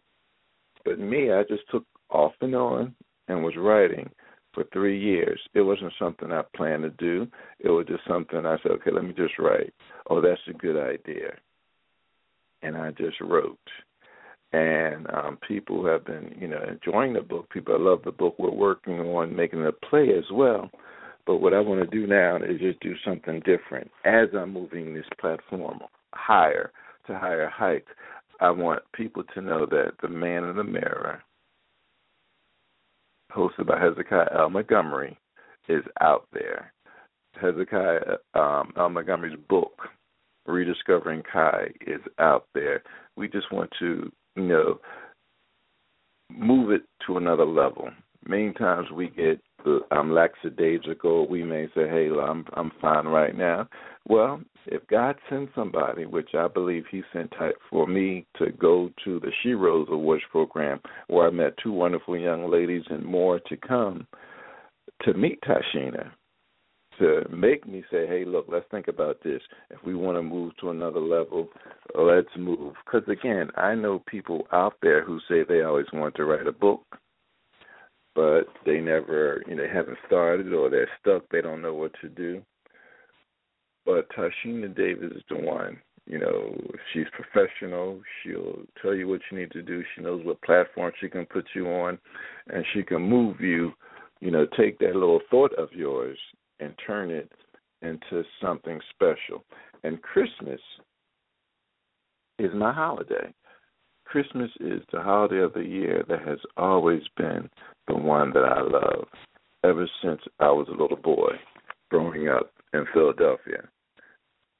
But 0.83 0.99
me, 0.99 1.31
I 1.31 1.43
just 1.43 1.63
took 1.69 1.85
off 2.09 2.33
and 2.41 2.55
on 2.55 2.95
and 3.27 3.43
was 3.43 3.55
writing 3.57 4.09
for 4.55 4.63
three 4.73 4.99
years. 4.99 5.39
It 5.53 5.61
wasn't 5.61 5.93
something 5.99 6.31
I 6.31 6.41
planned 6.55 6.83
to 6.83 6.89
do. 6.89 7.27
It 7.59 7.69
was 7.69 7.85
just 7.87 8.07
something 8.07 8.45
I 8.45 8.57
said, 8.63 8.71
okay, 8.71 8.91
let 8.91 9.03
me 9.03 9.13
just 9.13 9.37
write. 9.37 9.73
Oh, 10.09 10.21
that's 10.21 10.41
a 10.49 10.53
good 10.53 10.81
idea. 10.81 11.35
And 12.63 12.75
I 12.75 12.89
just 12.91 13.21
wrote 13.21 13.59
and 14.55 15.07
um, 15.11 15.37
people 15.45 15.85
have 15.85 16.05
been, 16.05 16.33
you 16.39 16.47
know, 16.47 16.61
enjoying 16.63 17.13
the 17.13 17.21
book. 17.21 17.49
People 17.49 17.77
love 17.77 17.99
the 18.05 18.11
book. 18.11 18.35
We're 18.39 18.51
working 18.51 18.99
on 18.99 19.35
making 19.35 19.65
a 19.65 19.71
play 19.71 20.09
as 20.17 20.23
well. 20.31 20.69
But 21.25 21.37
what 21.37 21.53
I 21.53 21.59
want 21.59 21.81
to 21.81 21.99
do 21.99 22.07
now 22.07 22.37
is 22.37 22.61
just 22.61 22.79
do 22.79 22.93
something 23.03 23.41
different. 23.45 23.91
As 24.05 24.29
I'm 24.33 24.53
moving 24.53 24.93
this 24.93 25.05
platform 25.19 25.79
higher 26.13 26.71
to 27.07 27.17
higher 27.17 27.49
heights, 27.49 27.87
I 28.39 28.49
want 28.51 28.83
people 28.93 29.23
to 29.33 29.41
know 29.41 29.65
that 29.65 29.93
the 30.01 30.07
Man 30.07 30.43
in 30.45 30.55
the 30.55 30.63
Mirror, 30.63 31.21
hosted 33.35 33.67
by 33.67 33.79
Hezekiah 33.79 34.29
L. 34.37 34.49
Montgomery, 34.49 35.17
is 35.67 35.83
out 36.01 36.27
there. 36.31 36.71
Hezekiah 37.41 38.17
um, 38.33 38.71
L. 38.77 38.89
Montgomery's 38.89 39.37
book, 39.49 39.73
Rediscovering 40.45 41.23
Kia, 41.31 41.71
is 41.81 42.01
out 42.19 42.47
there. 42.53 42.83
We 43.17 43.27
just 43.27 43.51
want 43.51 43.71
to 43.79 44.11
you 44.35 44.43
know, 44.43 44.79
move 46.29 46.71
it 46.71 46.83
to 47.07 47.17
another 47.17 47.45
level. 47.45 47.89
Many 48.27 48.53
times 48.53 48.87
we 48.91 49.09
get 49.09 49.39
I'm 49.91 50.11
lackadaisical. 50.11 51.27
We 51.27 51.43
may 51.43 51.65
say, 51.73 51.87
"Hey, 51.89 52.09
I'm 52.09 52.45
I'm 52.53 52.71
fine 52.79 53.07
right 53.07 53.35
now." 53.35 53.67
Well, 54.07 54.41
if 54.67 54.85
God 54.87 55.15
sends 55.29 55.49
somebody, 55.55 56.05
which 56.05 56.29
I 56.35 56.47
believe 56.47 56.85
He 56.91 57.01
sent 57.11 57.33
for 57.69 57.87
me 57.87 58.25
to 58.37 58.51
go 58.51 58.91
to 59.03 59.19
the 59.19 59.31
Sheroes 59.43 59.89
Awards 59.89 60.23
program, 60.31 60.79
where 61.07 61.27
I 61.27 61.31
met 61.31 61.57
two 61.61 61.71
wonderful 61.71 62.17
young 62.17 62.51
ladies 62.51 62.83
and 62.89 63.03
more 63.03 63.39
to 63.39 63.57
come, 63.57 64.05
to 65.03 65.13
meet 65.13 65.39
Tieshena, 65.41 66.11
to 66.99 67.23
make 67.29 67.67
me 67.67 67.83
say, 67.91 68.07
hey, 68.07 68.23
look, 68.25 68.45
let's 68.47 68.65
think 68.71 68.87
about 68.87 69.17
this. 69.23 69.41
If 69.69 69.83
we 69.83 69.95
want 69.95 70.17
to 70.17 70.21
move 70.21 70.55
to 70.61 70.69
another 70.69 71.01
level, 71.01 71.49
let's 71.97 72.29
move. 72.37 72.73
Because 72.85 73.07
again, 73.09 73.49
I 73.57 73.75
know 73.75 74.03
people 74.07 74.47
out 74.53 74.75
there 74.81 75.03
who 75.03 75.19
say 75.27 75.43
they 75.43 75.63
always 75.63 75.87
want 75.91 76.15
to 76.15 76.25
write 76.25 76.47
a 76.47 76.53
book, 76.53 76.83
but 78.13 78.43
they 78.65 78.79
never, 78.79 79.43
you 79.47 79.55
know, 79.55 79.67
haven't 79.71 79.97
started 80.07 80.53
or 80.53 80.69
they're 80.69 80.89
stuck. 81.01 81.23
They 81.31 81.41
don't 81.41 81.61
know 81.61 81.73
what 81.73 81.91
to 82.01 82.07
do. 82.07 82.41
But 83.85 84.09
Tieshena 84.09 84.75
Davis 84.75 85.11
is 85.15 85.23
the 85.29 85.37
one. 85.37 85.77
You 86.07 86.19
know, 86.19 86.55
she's 86.93 87.05
professional. 87.13 88.01
She'll 88.21 88.59
tell 88.81 88.93
you 88.93 89.07
what 89.07 89.21
you 89.31 89.39
need 89.39 89.51
to 89.51 89.61
do. 89.61 89.83
She 89.95 90.01
knows 90.01 90.23
what 90.23 90.41
platform 90.41 90.91
she 90.99 91.09
can 91.09 91.25
put 91.25 91.45
you 91.55 91.67
on, 91.67 91.97
and 92.47 92.63
she 92.73 92.83
can 92.83 93.01
move 93.01 93.41
you. 93.41 93.73
You 94.21 94.31
know, 94.31 94.47
take 94.57 94.79
that 94.79 94.93
little 94.95 95.21
thought 95.29 95.53
of 95.55 95.69
yours 95.71 96.17
and 96.59 96.73
turn 96.85 97.11
it 97.11 97.31
into 97.81 98.23
something 98.41 98.79
special. 98.93 99.43
And 99.83 100.01
Christmas 100.01 100.61
is 102.39 102.51
my 102.53 102.71
holiday. 102.71 103.33
Christmas 104.05 104.51
is 104.59 104.81
the 104.91 105.01
holiday 105.01 105.39
of 105.39 105.53
the 105.53 105.63
year 105.63 106.03
that 106.07 106.21
has 106.25 106.39
always 106.57 107.01
been 107.17 107.49
the 107.87 107.95
one 107.95 108.31
that 108.33 108.43
I 108.43 108.61
love 108.61 109.07
ever 109.63 109.87
since 110.01 110.21
I 110.39 110.51
was 110.51 110.67
a 110.69 110.81
little 110.81 110.97
boy 110.97 111.31
growing 111.89 112.29
up 112.29 112.51
in 112.73 112.85
Philadelphia. 112.93 113.67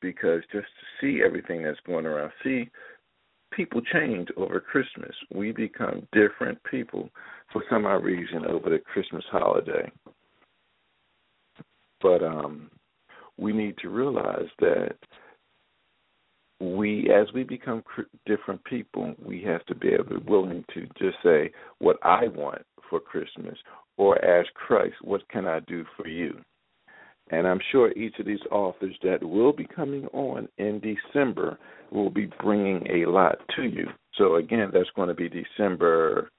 Because 0.02 0.42
just 0.52 0.68
to 0.68 1.02
see 1.02 1.22
everything 1.26 1.64
that's 1.64 1.80
going 1.86 2.06
around, 2.06 2.32
see 2.44 2.70
people 3.54 3.82
change 3.94 4.28
over 4.38 4.60
Christmas. 4.60 5.16
We 5.34 5.52
become 5.52 6.08
different 6.12 6.60
people 6.70 7.10
for 7.52 7.64
some 7.70 7.86
odd 7.86 8.04
reason 8.04 8.46
over 8.46 8.70
the 8.70 8.80
Christmas 8.80 9.24
holiday. 9.32 9.92
But 12.02 12.24
um, 12.24 12.70
we 13.38 13.54
need 13.54 13.78
to 13.80 13.90
realize 13.90 14.50
that 14.60 14.96
we, 16.60 17.10
as 17.10 17.32
we 17.34 17.44
become 17.44 17.82
cr- 17.84 18.02
different 18.26 18.64
people, 18.66 19.14
we 19.24 19.42
have 19.44 19.66
to 19.66 19.76
be 19.76 19.90
able 19.90 20.20
willing 20.28 20.64
to 20.74 20.88
just 20.98 21.18
say 21.24 21.52
what 21.80 21.98
I 22.04 22.28
want 22.28 22.62
for 22.90 23.00
Christmas, 23.00 23.58
or 23.98 24.24
ask 24.24 24.54
Christ, 24.54 24.96
what 25.02 25.28
can 25.30 25.48
I 25.48 25.60
do 25.62 25.84
for 25.98 26.08
you? 26.08 26.40
And 27.32 27.48
I'm 27.48 27.60
sure 27.72 27.92
each 27.94 28.20
of 28.20 28.26
these 28.26 28.40
authors 28.52 28.96
that 29.04 29.24
will 29.24 29.52
be 29.52 29.66
coming 29.66 30.06
on 30.08 30.48
in 30.58 30.80
December 30.80 31.58
will 31.92 32.10
be 32.12 32.30
bringing 32.42 32.86
a 32.90 33.10
lot 33.10 33.38
to 33.56 33.64
you. 33.64 33.88
So 34.16 34.36
again, 34.36 34.70
that's 34.72 34.90
going 34.96 35.08
to 35.10 35.16
be 35.16 35.30
December 35.30 36.30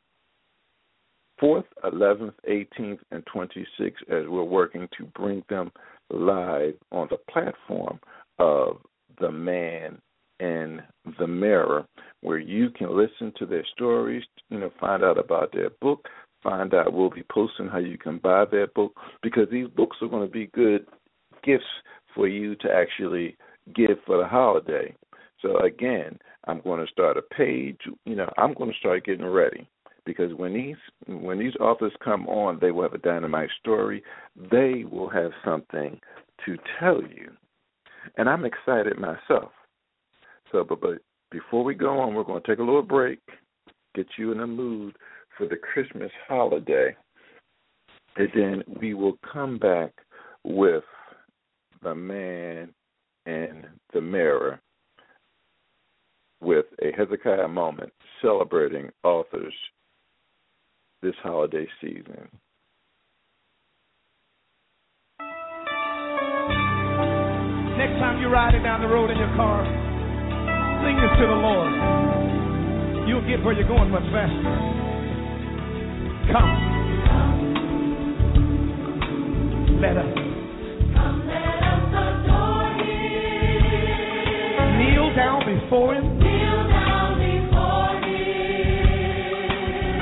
4th, 1.43 1.65
11th, 1.85 2.35
18th, 2.49 2.99
and 3.11 3.23
26th 3.27 4.03
as 4.09 4.29
we're 4.29 4.45
working 4.45 4.89
to 4.97 5.05
bring 5.07 5.43
them 5.49 5.71
live 6.11 6.75
on 6.93 7.09
the 7.11 7.19
platform 7.31 7.99
of 8.39 8.79
The 9.21 9.31
Man 9.31 10.01
in 10.41 10.83
the 11.19 11.27
Mirror, 11.27 11.87
where 12.21 12.39
you 12.39 12.71
can 12.71 12.97
listen 12.97 13.33
to 13.39 13.47
their 13.47 13.65
stories, 13.75 14.23
you 14.51 14.59
know, 14.59 14.71
find 14.81 15.03
out 15.03 15.19
about 15.19 15.53
their 15.53 15.71
book, 15.81 16.07
find 16.43 16.75
out 16.75 16.93
we'll 16.93 17.11
be 17.11 17.25
posting 17.31 17.69
how 17.69 17.79
you 17.79 17.99
can 17.99 18.19
buy 18.19 18.45
that 18.51 18.75
book 18.75 18.95
because 19.23 19.49
these 19.51 19.69
books 19.69 19.97
are 20.03 20.09
going 20.09 20.27
to 20.27 20.33
be 20.33 20.47
good 20.49 20.87
gifts 21.45 21.65
for 22.15 22.29
you 22.29 22.55
to 22.57 22.69
actually 22.71 23.37
give 23.75 23.99
for 24.07 24.19
the 24.19 24.27
holiday. 24.27 24.95
So 25.43 25.59
again, 25.59 26.19
I'm 26.47 26.61
going 26.63 26.85
to 26.85 26.91
start 26.91 27.17
a 27.17 27.23
page, 27.23 27.81
you 28.05 28.15
know, 28.15 28.31
I'm 28.39 28.55
going 28.55 28.71
to 28.71 28.79
start 28.79 29.05
getting 29.05 29.27
ready 29.27 29.69
because 30.07 30.33
when 30.35 30.55
these 30.55 30.77
when 31.07 31.39
these 31.39 31.57
authors 31.61 31.93
come 32.03 32.27
on, 32.29 32.59
they 32.61 32.71
will 32.71 32.85
have 32.85 32.95
a 32.95 32.99
dynamite 32.99 33.51
story. 33.61 34.03
They 34.51 34.85
will 34.91 35.11
have 35.11 35.33
something 35.45 36.01
to 36.47 36.57
tell 36.79 37.03
you, 37.03 37.33
and 38.17 38.29
I'm 38.29 38.45
excited 38.45 38.99
myself. 38.99 39.51
So, 40.53 40.65
but 40.65 40.81
but 40.81 40.99
before 41.31 41.65
we 41.65 41.75
go 41.75 41.99
on, 41.99 42.15
we're 42.15 42.23
going 42.23 42.41
to 42.41 42.49
take 42.49 42.61
a 42.61 42.63
little 42.63 42.83
break, 42.83 43.19
get 43.95 44.07
you 44.17 44.31
in 44.31 44.39
the 44.39 44.47
mood 44.47 44.97
for 45.37 45.47
the 45.47 45.57
Christmas 45.57 46.11
holiday, 46.29 46.97
and 48.17 48.29
then 48.35 48.63
we 48.81 48.95
will 48.95 49.19
come 49.33 49.59
back 49.59 49.93
with 50.45 50.85
the 51.83 51.95
man 51.95 52.73
and 53.27 53.67
the 53.93 54.01
mirror 54.01 54.61
with 56.41 56.67
a 56.83 56.93
Hezekiah 56.97 57.49
moment 57.49 57.93
celebrating 58.23 58.91
authors 59.03 59.55
this 61.03 61.15
holiday 61.23 61.67
season. 61.81 62.29
Next 67.77 68.01
time 68.01 68.21
you're 68.21 68.31
riding 68.31 68.63
down 68.63 68.81
the 68.81 68.89
road 68.89 69.11
in 69.11 69.19
your 69.19 69.35
car, 69.37 69.65
sing 70.85 70.97
this 70.97 71.13
to 71.21 71.27
the 71.27 71.41
Lord. 71.45 71.73
You'll 73.09 73.27
get 73.29 73.45
where 73.45 73.55
you're 73.55 73.69
going 73.69 73.91
much 73.91 74.03
faster. 74.13 74.86
Come. 76.33 76.53
Let 79.81 79.97
us. 79.97 80.07
Come, 80.95 81.23
let 81.29 81.63
us 81.63 81.93
adore 81.95 82.71
Him. 82.83 83.67
Kneel 84.79 85.09
down 85.15 85.41
before 85.47 85.95
Him. 85.95 86.19
Kneel 86.19 86.69
down 86.69 87.19
before 87.23 87.95
Him. 88.03 88.27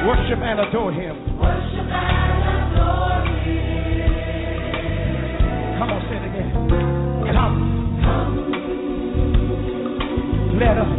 Worship 0.06 0.40
and 0.40 0.60
adore 0.60 0.92
Him. 0.92 1.38
Worship 1.38 1.90
and 1.92 2.42
adore 2.54 3.24
Him. 3.44 3.84
Come 5.78 5.90
on, 5.90 6.00
say 6.08 6.16
it 6.16 6.24
again. 6.30 6.50
Come. 7.34 7.56
Come, 8.04 8.34
Let 10.58 10.76
us. 10.78 10.93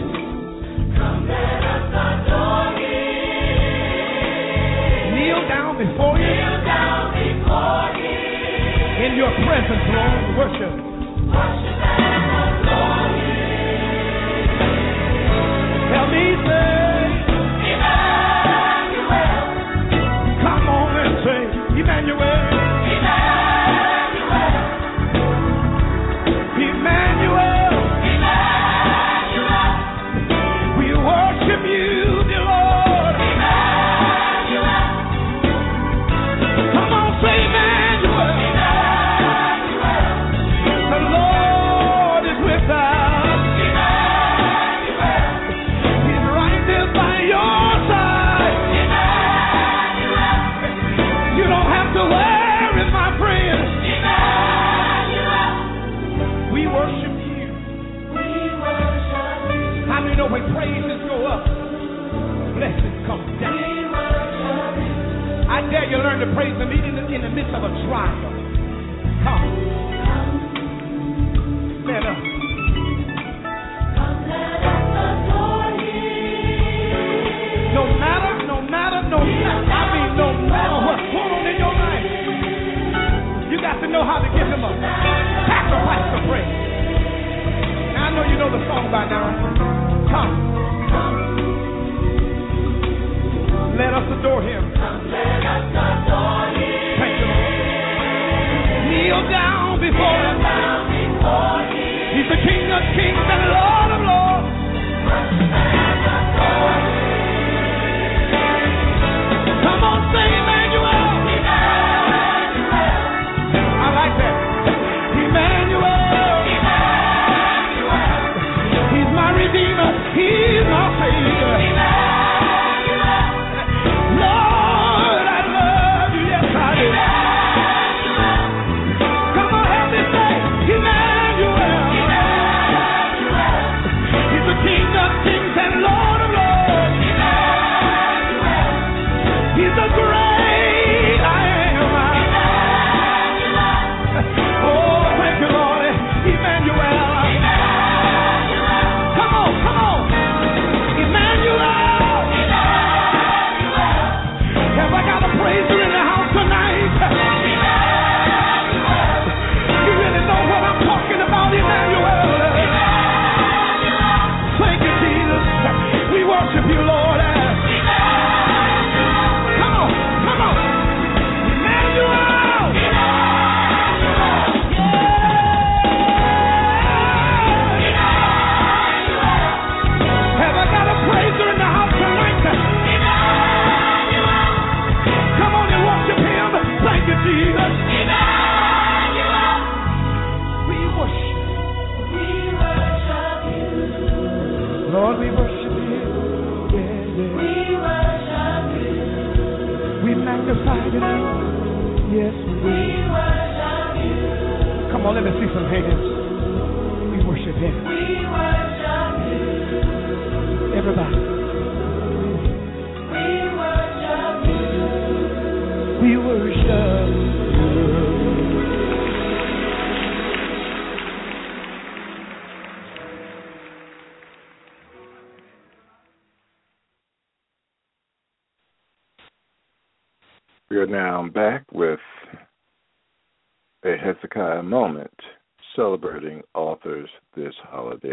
before 5.87 6.17
you. 6.17 6.25
down 6.65 7.13
before. 7.13 7.93
In 9.05 9.17
your 9.17 9.31
presence, 9.45 9.85
Lord, 9.93 10.37
worship. 10.37 10.73
Worship 11.29 11.79
and. 11.83 12.25
Tell 15.91 16.07
me, 16.07 16.23
sir. 16.47 16.75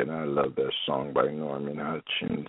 And 0.00 0.10
I 0.10 0.24
love 0.24 0.54
that 0.56 0.72
song 0.86 1.12
by 1.12 1.28
Norman 1.28 1.76
Hutchins, 1.78 2.48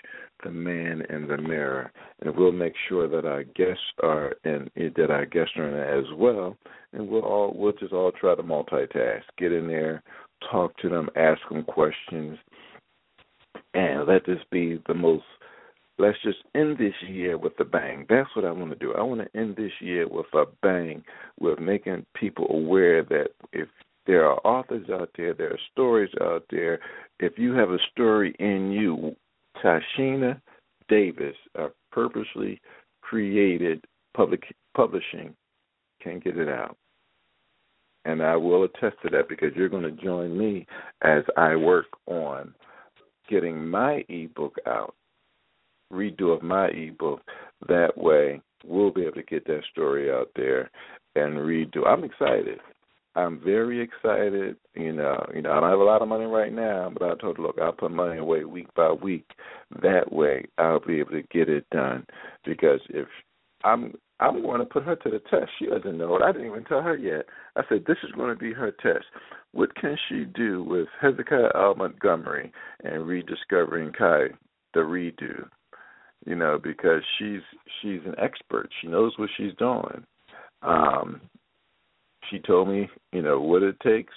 the 0.43 0.51
man 0.51 1.01
in 1.10 1.28
the 1.28 1.38
mirror. 1.38 1.91
And 2.21 2.36
we'll 2.36 2.51
make 2.51 2.75
sure 2.88 3.08
that 3.08 3.25
our 3.25 3.43
guests 3.43 3.82
are 4.04 4.36
in 4.43 4.69
that 4.75 5.10
our 5.10 5.25
guests 5.25 5.58
are 5.58 5.67
in 5.67 5.73
as 5.99 6.06
well. 6.15 6.56
And 6.93 7.10
we'll 7.10 7.23
all 7.23 7.51
we'll 7.56 7.73
just 7.73 7.91
all 7.91 8.12
try 8.12 8.36
to 8.36 8.43
multitask 8.43 9.23
get 9.39 9.51
in 9.51 9.67
there 9.67 10.04
talk 10.51 10.78
to 10.78 10.89
them 10.89 11.10
ask 11.15 11.41
them 11.49 11.63
questions 11.63 12.38
and 13.73 14.08
let 14.08 14.25
this 14.25 14.39
be 14.51 14.82
the 14.88 14.93
most 14.93 15.23
let's 15.97 16.17
just 16.23 16.39
end 16.53 16.77
this 16.77 16.93
year 17.08 17.38
with 17.38 17.60
a 17.60 17.65
bang. 17.65 18.05
That's 18.10 18.29
what 18.36 18.45
I 18.45 18.51
want 18.51 18.71
to 18.71 18.77
do. 18.77 18.93
I 18.93 19.01
want 19.01 19.21
to 19.21 19.39
end 19.39 19.55
this 19.55 19.71
year 19.79 20.08
with 20.08 20.25
a 20.34 20.45
bang, 20.62 21.03
with 21.39 21.60
making 21.60 22.05
people 22.15 22.47
aware 22.49 23.03
that 23.03 23.29
if 23.53 23.67
there 24.05 24.25
are 24.25 24.39
authors 24.45 24.88
out 24.89 25.10
there, 25.17 25.34
there 25.34 25.51
are 25.51 25.60
stories 25.71 26.12
out 26.21 26.45
there. 26.49 26.79
If 27.19 27.38
you 27.38 27.53
have 27.53 27.69
a 27.69 27.79
story 27.91 28.36
in 28.39 28.71
you, 28.71 29.15
Tieshena 29.63 30.39
Davis, 30.89 31.36
a 31.55 31.67
purposely 31.91 32.62
created 33.01 33.84
public 34.15 34.43
publishing, 34.75 35.36
can 36.01 36.19
get 36.19 36.38
it 36.38 36.49
out. 36.49 36.77
And 38.03 38.21
I 38.21 38.36
will 38.36 38.63
attest 38.63 38.97
to 39.01 39.10
that 39.12 39.27
because 39.27 39.49
you're 39.55 39.69
going 39.69 39.84
to 39.84 40.03
join 40.03 40.38
me 40.38 40.67
as 41.01 41.23
I 41.38 41.55
work 41.55 41.88
on 42.05 42.53
getting 43.27 43.67
my 43.67 44.05
ebook 44.10 44.58
out, 44.67 44.93
redo 45.91 46.36
of 46.36 46.41
my 46.41 46.67
ebook. 46.67 47.21
That 47.67 47.98
way, 47.98 48.41
we'll 48.65 48.91
be 48.91 49.02
able 49.04 49.13
to 49.13 49.24
get 49.24 49.45
that 49.48 49.62
story 49.71 50.12
out 50.12 50.30
there 50.36 50.69
and 51.15 51.36
redo. 51.38 51.86
I'm 51.88 52.04
excited. 52.04 52.60
I'm 53.15 53.39
very 53.41 53.82
excited. 53.82 54.58
You 54.76 54.91
know, 54.91 55.26
you 55.34 55.41
know, 55.41 55.52
I 55.52 55.62
don't 55.62 55.69
have 55.69 55.80
a 55.80 55.84
lot 55.84 56.02
of 56.02 56.10
money 56.10 56.26
right 56.26 56.52
now, 56.52 56.91
but 56.91 57.10
I 57.10 57.15
told 57.15 57.38
her, 57.38 57.43
look, 57.43 57.58
I'll 57.62 57.71
put 57.71 57.91
money 57.91 58.17
away 58.17 58.43
week 58.43 58.67
by 58.76 58.91
week. 58.91 59.26
That 59.82 60.12
way, 60.12 60.45
I'll 60.58 60.86
be 60.86 61.00
able 61.00 61.12
to 61.12 61.24
get 61.32 61.48
it 61.50 61.65
done. 61.71 62.06
Because 62.43 62.82
if 62.89 63.08
I'm, 63.63 63.93
I'm 64.19 64.41
going 64.41 64.60
to 64.60 64.65
put 64.65 64.84
her 64.84 64.95
to 64.98 65.10
the 65.10 65.19
test. 65.30 65.52
She 65.60 65.67
doesn't 65.67 65.98
know 65.98 66.17
it. 66.17 66.24
I 66.24 66.32
didn't 66.32 66.48
even 66.48 66.65
tell 66.65 66.82
her 66.82 66.98
yet. 66.98 67.26
I 67.56 67.63
said 67.69 67.86
this 67.88 67.98
is 68.04 68.12
going 68.12 68.34
to 68.34 68.39
be 68.39 68.54
her 68.54 68.71
test. 68.71 69.06
What 69.54 69.74
can 69.76 69.98
she 70.10 70.26
do 70.26 70.63
with 70.63 70.88
Hezekiah 71.02 71.52
L. 71.56 71.76
Montgomery 71.76 72.52
and 72.84 73.08
rediscovering 73.08 73.93
Kia 73.98 74.38
the 74.74 74.82
redo? 74.82 75.48
You 76.25 76.36
know, 76.36 76.60
because 76.62 77.01
she's 77.17 77.41
she's 77.82 78.01
an 78.06 78.15
expert. 78.17 78.69
She 78.82 78.88
knows 78.88 79.13
what 79.17 79.30
she's 79.38 79.54
doing. 79.58 80.06
Um, 80.62 81.21
she 82.30 82.39
told 82.39 82.69
me, 82.69 82.89
you 83.12 83.21
know, 83.21 83.39
what 83.39 83.63
it 83.63 83.80
takes, 83.82 84.13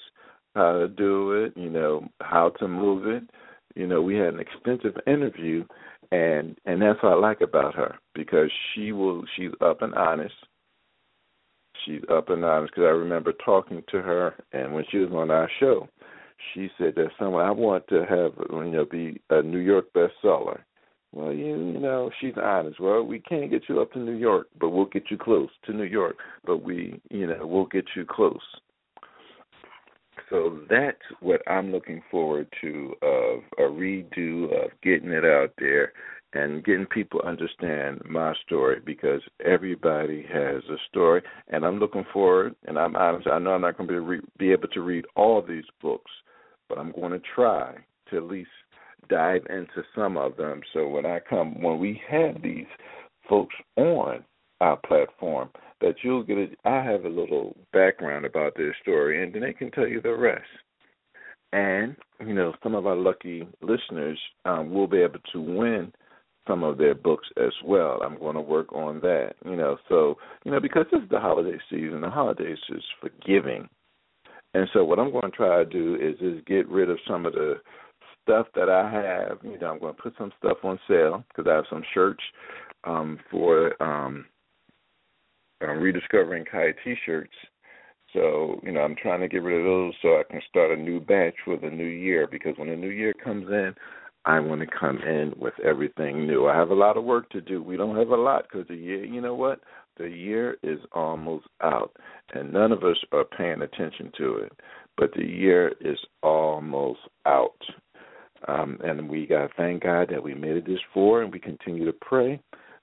how 0.55 0.73
to 0.79 0.89
do 0.89 1.33
it, 1.33 1.53
you 1.57 1.71
know, 1.71 2.09
how 2.21 2.51
to 2.59 2.69
move 2.69 3.07
it. 3.07 3.23
You 3.75 3.87
know, 3.87 4.03
we 4.03 4.17
had 4.17 4.35
an 4.35 4.41
extensive 4.41 5.01
interview, 5.07 5.65
and 6.11 6.59
and 6.65 6.81
that's 6.81 7.03
what 7.03 7.13
I 7.13 7.17
like 7.17 7.41
about 7.41 7.75
her 7.75 7.97
because 8.15 8.51
she 8.75 8.93
will 8.93 9.25
she's 9.37 9.53
up 9.61 9.83
and 9.83 9.95
honest. 9.95 10.35
She's 11.85 12.01
up 12.11 12.29
and 12.31 12.45
honest 12.45 12.73
because 12.75 12.87
I 12.87 12.91
remember 12.91 13.33
talking 13.45 13.83
to 13.91 14.03
her, 14.03 14.35
and 14.53 14.75
when 14.75 14.85
she 14.91 14.99
was 14.99 15.11
on 15.13 15.31
our 15.31 15.51
show, 15.61 15.89
she 16.53 16.69
said 16.79 16.95
that 16.97 17.11
someone 17.19 17.45
I 17.45 17.51
want 17.51 17.87
to 17.89 18.05
have 18.09 18.33
you 18.51 18.71
know 18.71 18.85
be 18.85 19.21
a 19.31 19.43
New 19.43 19.59
York 19.59 19.87
bestseller. 19.95 20.61
Well, 21.13 21.33
you 21.33 21.57
you 21.57 21.81
know, 21.81 22.11
she's 22.21 22.35
honest. 22.37 22.81
Well, 22.81 23.03
we 23.03 23.21
can't 23.21 23.51
get 23.51 23.63
you 23.69 23.81
up 23.81 23.93
to 23.93 23.99
New 23.99 24.17
York, 24.17 24.49
but 24.61 24.71
we'll 24.71 24.87
get 24.87 25.11
you 25.11 25.17
close 25.17 25.49
to 25.65 25.73
New 25.73 25.85
York. 25.85 26.17
But 26.45 26.63
we, 26.63 27.01
you 27.11 27.27
know, 27.27 27.47
we'll 27.47 27.67
get 27.67 27.87
you 27.97 28.05
close. 28.05 28.41
So 30.31 30.61
that's 30.69 30.99
what 31.21 31.41
I'm 31.47 31.73
looking 31.73 32.03
forward 32.11 32.49
to 32.61 32.95
of 33.03 33.41
a 33.59 33.63
redo 33.63 34.45
of 34.65 34.71
getting 34.83 35.11
it 35.11 35.25
out 35.25 35.53
there 35.59 35.93
and 36.35 36.63
getting 36.65 36.87
people 36.87 37.21
understand 37.25 38.03
my 38.05 38.35
story 38.45 38.81
because 38.85 39.23
everybody 39.45 40.27
has 40.31 40.63
a 40.69 40.77
story 40.89 41.23
and 41.49 41.65
I'm 41.65 41.79
looking 41.79 42.05
forward 42.13 42.55
and 42.67 42.79
I'm 42.79 42.97
honest 42.97 43.27
I 43.27 43.39
know 43.39 43.53
I'm 43.53 43.63
not 43.63 43.79
going 43.79 43.89
to 43.89 44.11
be, 44.11 44.21
be 44.39 44.53
able 44.53 44.69
to 44.69 44.83
read 44.83 45.07
all 45.17 45.41
these 45.41 45.65
books 45.81 46.11
but 46.69 46.77
I'm 46.79 46.93
going 46.93 47.13
to 47.13 47.23
try 47.35 47.77
to 48.11 48.17
at 48.17 48.25
least 48.25 48.51
dive 49.09 49.43
into 49.51 49.83
some 49.95 50.17
of 50.17 50.37
them 50.37 50.61
so 50.73 50.89
when 50.89 51.07
I 51.07 51.21
come 51.21 51.61
when 51.63 51.79
we 51.79 52.01
have 52.09 52.43
these 52.43 52.67
folks 53.29 53.55
on 53.77 54.25
our 54.61 54.77
platform 54.77 55.51
that 55.81 55.95
you'll 56.03 56.23
get 56.23 56.39
it. 56.39 56.59
I 56.65 56.83
have 56.83 57.05
a 57.05 57.09
little 57.09 57.57
background 57.73 58.25
about 58.25 58.55
their 58.57 58.77
story, 58.83 59.23
and 59.23 59.33
then 59.33 59.43
they 59.43 59.53
can 59.53 59.71
tell 59.71 59.87
you 59.87 60.01
the 60.01 60.15
rest. 60.15 60.43
And 61.53 61.97
you 62.21 62.35
know, 62.35 62.53
some 62.63 62.75
of 62.75 62.87
our 62.87 62.97
lucky 62.97 63.47
listeners 63.63 64.19
um, 64.45 64.71
will 64.71 64.89
be 64.89 64.99
able 64.99 65.21
to 65.33 65.41
win 65.41 65.93
some 66.47 66.63
of 66.63 66.79
their 66.79 66.95
books 66.95 67.29
as 67.37 67.53
well. 67.65 68.01
I'm 68.03 68.19
going 68.19 68.35
to 68.35 68.41
work 68.41 68.73
on 68.73 69.01
that. 69.01 69.35
You 69.45 69.57
know, 69.57 69.77
so 69.89 70.17
you 70.45 70.51
know, 70.51 70.61
because 70.61 70.87
this 70.91 71.03
is 71.03 71.09
the 71.11 71.21
holiday 71.21 71.59
season, 71.71 72.01
the 72.01 72.11
holidays 72.11 72.59
is 72.71 72.83
forgiving, 73.01 73.69
and 74.55 74.69
so 74.73 74.85
what 74.85 74.99
I'm 74.99 75.13
going 75.13 75.31
to 75.31 75.37
try 75.37 75.59
to 75.59 75.65
do 75.65 75.95
is 75.95 76.19
just 76.19 76.47
get 76.47 76.69
rid 76.69 76.91
of 76.91 76.99
some 77.07 77.25
of 77.25 77.33
the 77.33 77.55
stuff 78.29 78.47
that 78.55 78.69
I 78.69 78.91
have. 78.91 79.39
You 79.43 79.59
know, 79.59 79.73
I'm 79.73 79.81
going 79.81 79.95
to 79.95 80.03
put 80.03 80.15
some 80.19 80.33
stuff 80.39 80.59
on 80.63 80.79
sale 80.87 81.25
because 81.29 81.51
I 81.51 81.55
have 81.55 81.65
some 81.71 81.83
shirts 81.95 82.23
um, 82.85 83.19
for 83.31 83.83
um, 83.83 84.27
um, 85.63 85.79
rediscovering 85.79 86.45
Kia 86.51 86.75
T-shirts. 86.85 87.33
So 88.13 88.61
you 88.63 88.73
know, 88.73 88.81
I'm 88.81 88.97
trying 88.97 89.21
to 89.21 89.29
get 89.29 89.43
rid 89.43 89.59
of 89.59 89.65
those 89.65 89.95
so 90.01 90.09
I 90.09 90.23
can 90.31 90.41
start 90.49 90.77
a 90.77 90.81
new 90.81 91.01
batch 91.01 91.35
for 91.45 91.57
the 91.57 91.71
new 91.71 91.85
year. 91.85 92.27
Because 92.31 92.55
when 92.57 92.69
the 92.69 92.77
new 92.77 92.91
year 92.91 93.13
comes 93.13 93.47
in, 93.49 93.75
I 94.25 94.41
want 94.41 94.61
to 94.61 94.67
come 94.67 94.99
in 94.99 95.33
with 95.39 95.55
everything 95.65 96.27
new. 96.27 96.47
I 96.47 96.57
have 96.57 96.71
a 96.71 96.75
lot 96.75 96.97
of 96.97 97.05
work 97.05 97.31
to 97.31 97.41
do. 97.41 97.63
We 97.63 97.77
don't 97.77 97.97
have 97.97 98.09
a 98.09 98.17
lot 98.17 98.45
because 98.51 98.67
the 98.69 98.77
year, 98.77 99.05
you 99.05 99.21
know 99.21 99.35
what? 99.35 99.61
The 99.99 100.09
year 100.09 100.57
is 100.63 100.79
almost 100.93 101.47
out, 101.63 101.97
and 102.35 102.53
none 102.53 102.73
of 102.73 102.85
us 102.85 102.97
are 103.13 103.25
paying 103.25 103.63
attention 103.63 104.13
to 104.19 104.37
it. 104.37 104.53
But 104.97 105.13
the 105.15 105.25
year 105.25 105.75
is 105.81 105.99
almost 106.23 107.01
out, 107.27 107.57
um, 108.47 108.79
and 108.85 109.09
we 109.09 109.27
to 109.27 109.49
thank 109.57 109.83
God 109.83 110.09
that 110.11 110.23
we 110.23 110.35
made 110.35 110.57
it 110.57 110.67
this 110.67 110.79
far, 110.95 111.23
and 111.23 111.33
we 111.33 111.41
continue 111.41 111.85
to 111.85 111.93
pray 111.93 112.41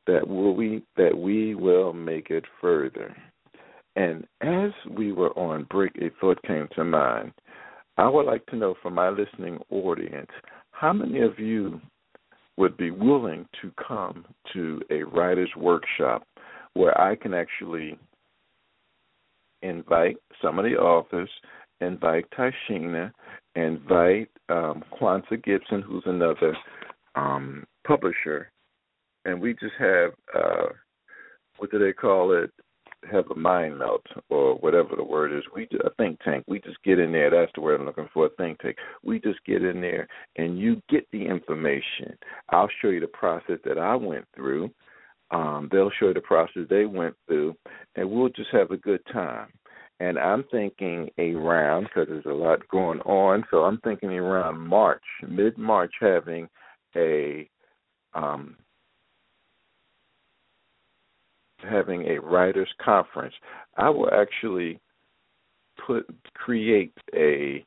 that 0.08 0.28
we 0.28 0.84
that 0.98 1.18
we 1.18 1.56
will 1.56 1.94
make 1.94 2.30
it 2.30 2.44
further. 2.62 3.16
And 3.96 4.28
as 4.42 4.72
we 4.92 5.14
were 5.14 5.32
on 5.38 5.66
break, 5.70 5.94
a 5.98 6.12
thought 6.20 6.42
came 6.44 6.68
to 6.76 6.84
mind. 6.84 7.32
I 7.98 8.10
would 8.10 8.26
like 8.26 8.46
to 8.48 8.58
know 8.58 8.76
from 8.82 8.94
my 8.96 9.10
listening 9.10 9.58
audience 9.70 10.30
how 10.72 10.92
many 10.92 11.22
of 11.22 11.40
you 11.40 11.80
would 12.58 12.76
be 12.76 12.92
willing 12.92 13.48
to 13.62 13.72
come 13.88 14.26
to 14.54 14.82
a 14.90 15.04
writer's 15.04 15.52
workshop 15.56 16.28
where 16.74 17.00
I 17.00 17.16
can 17.16 17.34
actually 17.34 17.98
invite 19.62 20.18
some 20.42 20.60
of 20.60 20.66
the 20.66 20.76
authors, 20.76 21.30
invite 21.80 22.26
Tieshena, 22.32 23.12
invite 23.56 24.30
um, 24.50 24.84
Gibson, 25.44 25.82
who's 25.82 26.04
another 26.06 26.56
um, 27.16 27.66
publisher, 27.86 28.52
and 29.26 29.42
we 29.42 29.54
just 29.54 29.74
have 29.80 30.12
uh 30.38 30.68
what 31.58 31.72
do 31.72 31.80
they 31.80 31.94
call 31.94 32.34
it? 32.34 32.52
Have 33.12 33.30
a 33.32 33.36
mind 33.36 33.78
melt 33.78 34.04
or 34.30 34.56
whatever 34.56 34.96
the 34.96 35.04
word 35.04 35.32
is. 35.32 35.44
We 35.56 35.68
a 35.86 35.90
think 35.92 36.20
tank. 36.22 36.44
We 36.48 36.60
just 36.60 36.82
get 36.84 37.00
in 37.00 37.12
there. 37.12 37.30
That's 37.30 37.52
the 37.56 37.62
word 37.62 37.80
i'm 37.80 37.86
looking 37.86 38.10
for 38.14 38.26
a 38.26 38.30
think 38.30 38.60
tank. 38.60 38.78
We 39.04 39.20
just 39.20 39.40
get 39.46 39.64
in 39.64 39.80
there 39.80 40.08
and 40.38 40.60
you 40.60 40.82
get 40.90 41.08
the 41.12 41.24
information. 41.26 42.18
I'll 42.50 42.70
show 42.82 42.90
you 42.90 43.00
the 43.00 43.08
process 43.08 43.60
that 43.64 43.78
i 43.78 43.96
went 43.96 44.26
through. 44.36 44.72
Um 45.32 45.70
they'll 45.72 45.92
show 46.00 46.08
you 46.08 46.14
the 46.14 46.22
process 46.22 46.64
they 46.70 46.86
went 46.86 47.16
through 47.28 47.56
and 47.96 48.10
we'll 48.10 48.30
just 48.30 48.50
have 48.52 48.72
a 48.72 48.78
good 48.78 49.02
time 49.14 49.48
and 50.00 50.18
i'm 50.20 50.44
thinking 50.52 51.10
around 51.18 51.84
because 51.84 52.08
there's 52.10 52.26
a 52.26 52.30
lot 52.30 52.68
going 52.70 53.00
on 53.02 53.44
so 53.52 53.64
i'm 53.64 53.80
thinking 53.80 54.10
around 54.10 54.60
march 54.60 55.04
mid 55.28 55.58
march 55.58 55.94
having 56.00 56.48
a 56.96 57.50
um 58.14 58.56
having 61.70 62.04
a 62.08 62.20
writers 62.20 62.70
conference, 62.84 63.34
I 63.78 63.90
will 63.90 64.10
actually 64.14 64.80
put 65.86 66.06
create 66.34 66.94
a 67.14 67.66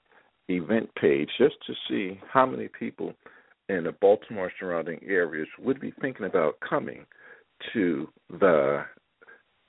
event 0.48 0.88
page 1.00 1.28
just 1.38 1.56
to 1.66 1.74
see 1.88 2.18
how 2.32 2.46
many 2.46 2.68
people 2.68 3.12
in 3.68 3.84
the 3.84 3.92
Baltimore 3.92 4.50
surrounding 4.58 5.00
areas 5.06 5.48
would 5.58 5.80
be 5.80 5.92
thinking 6.00 6.24
about 6.24 6.58
coming 6.66 7.04
to 7.74 8.08
the 8.40 8.84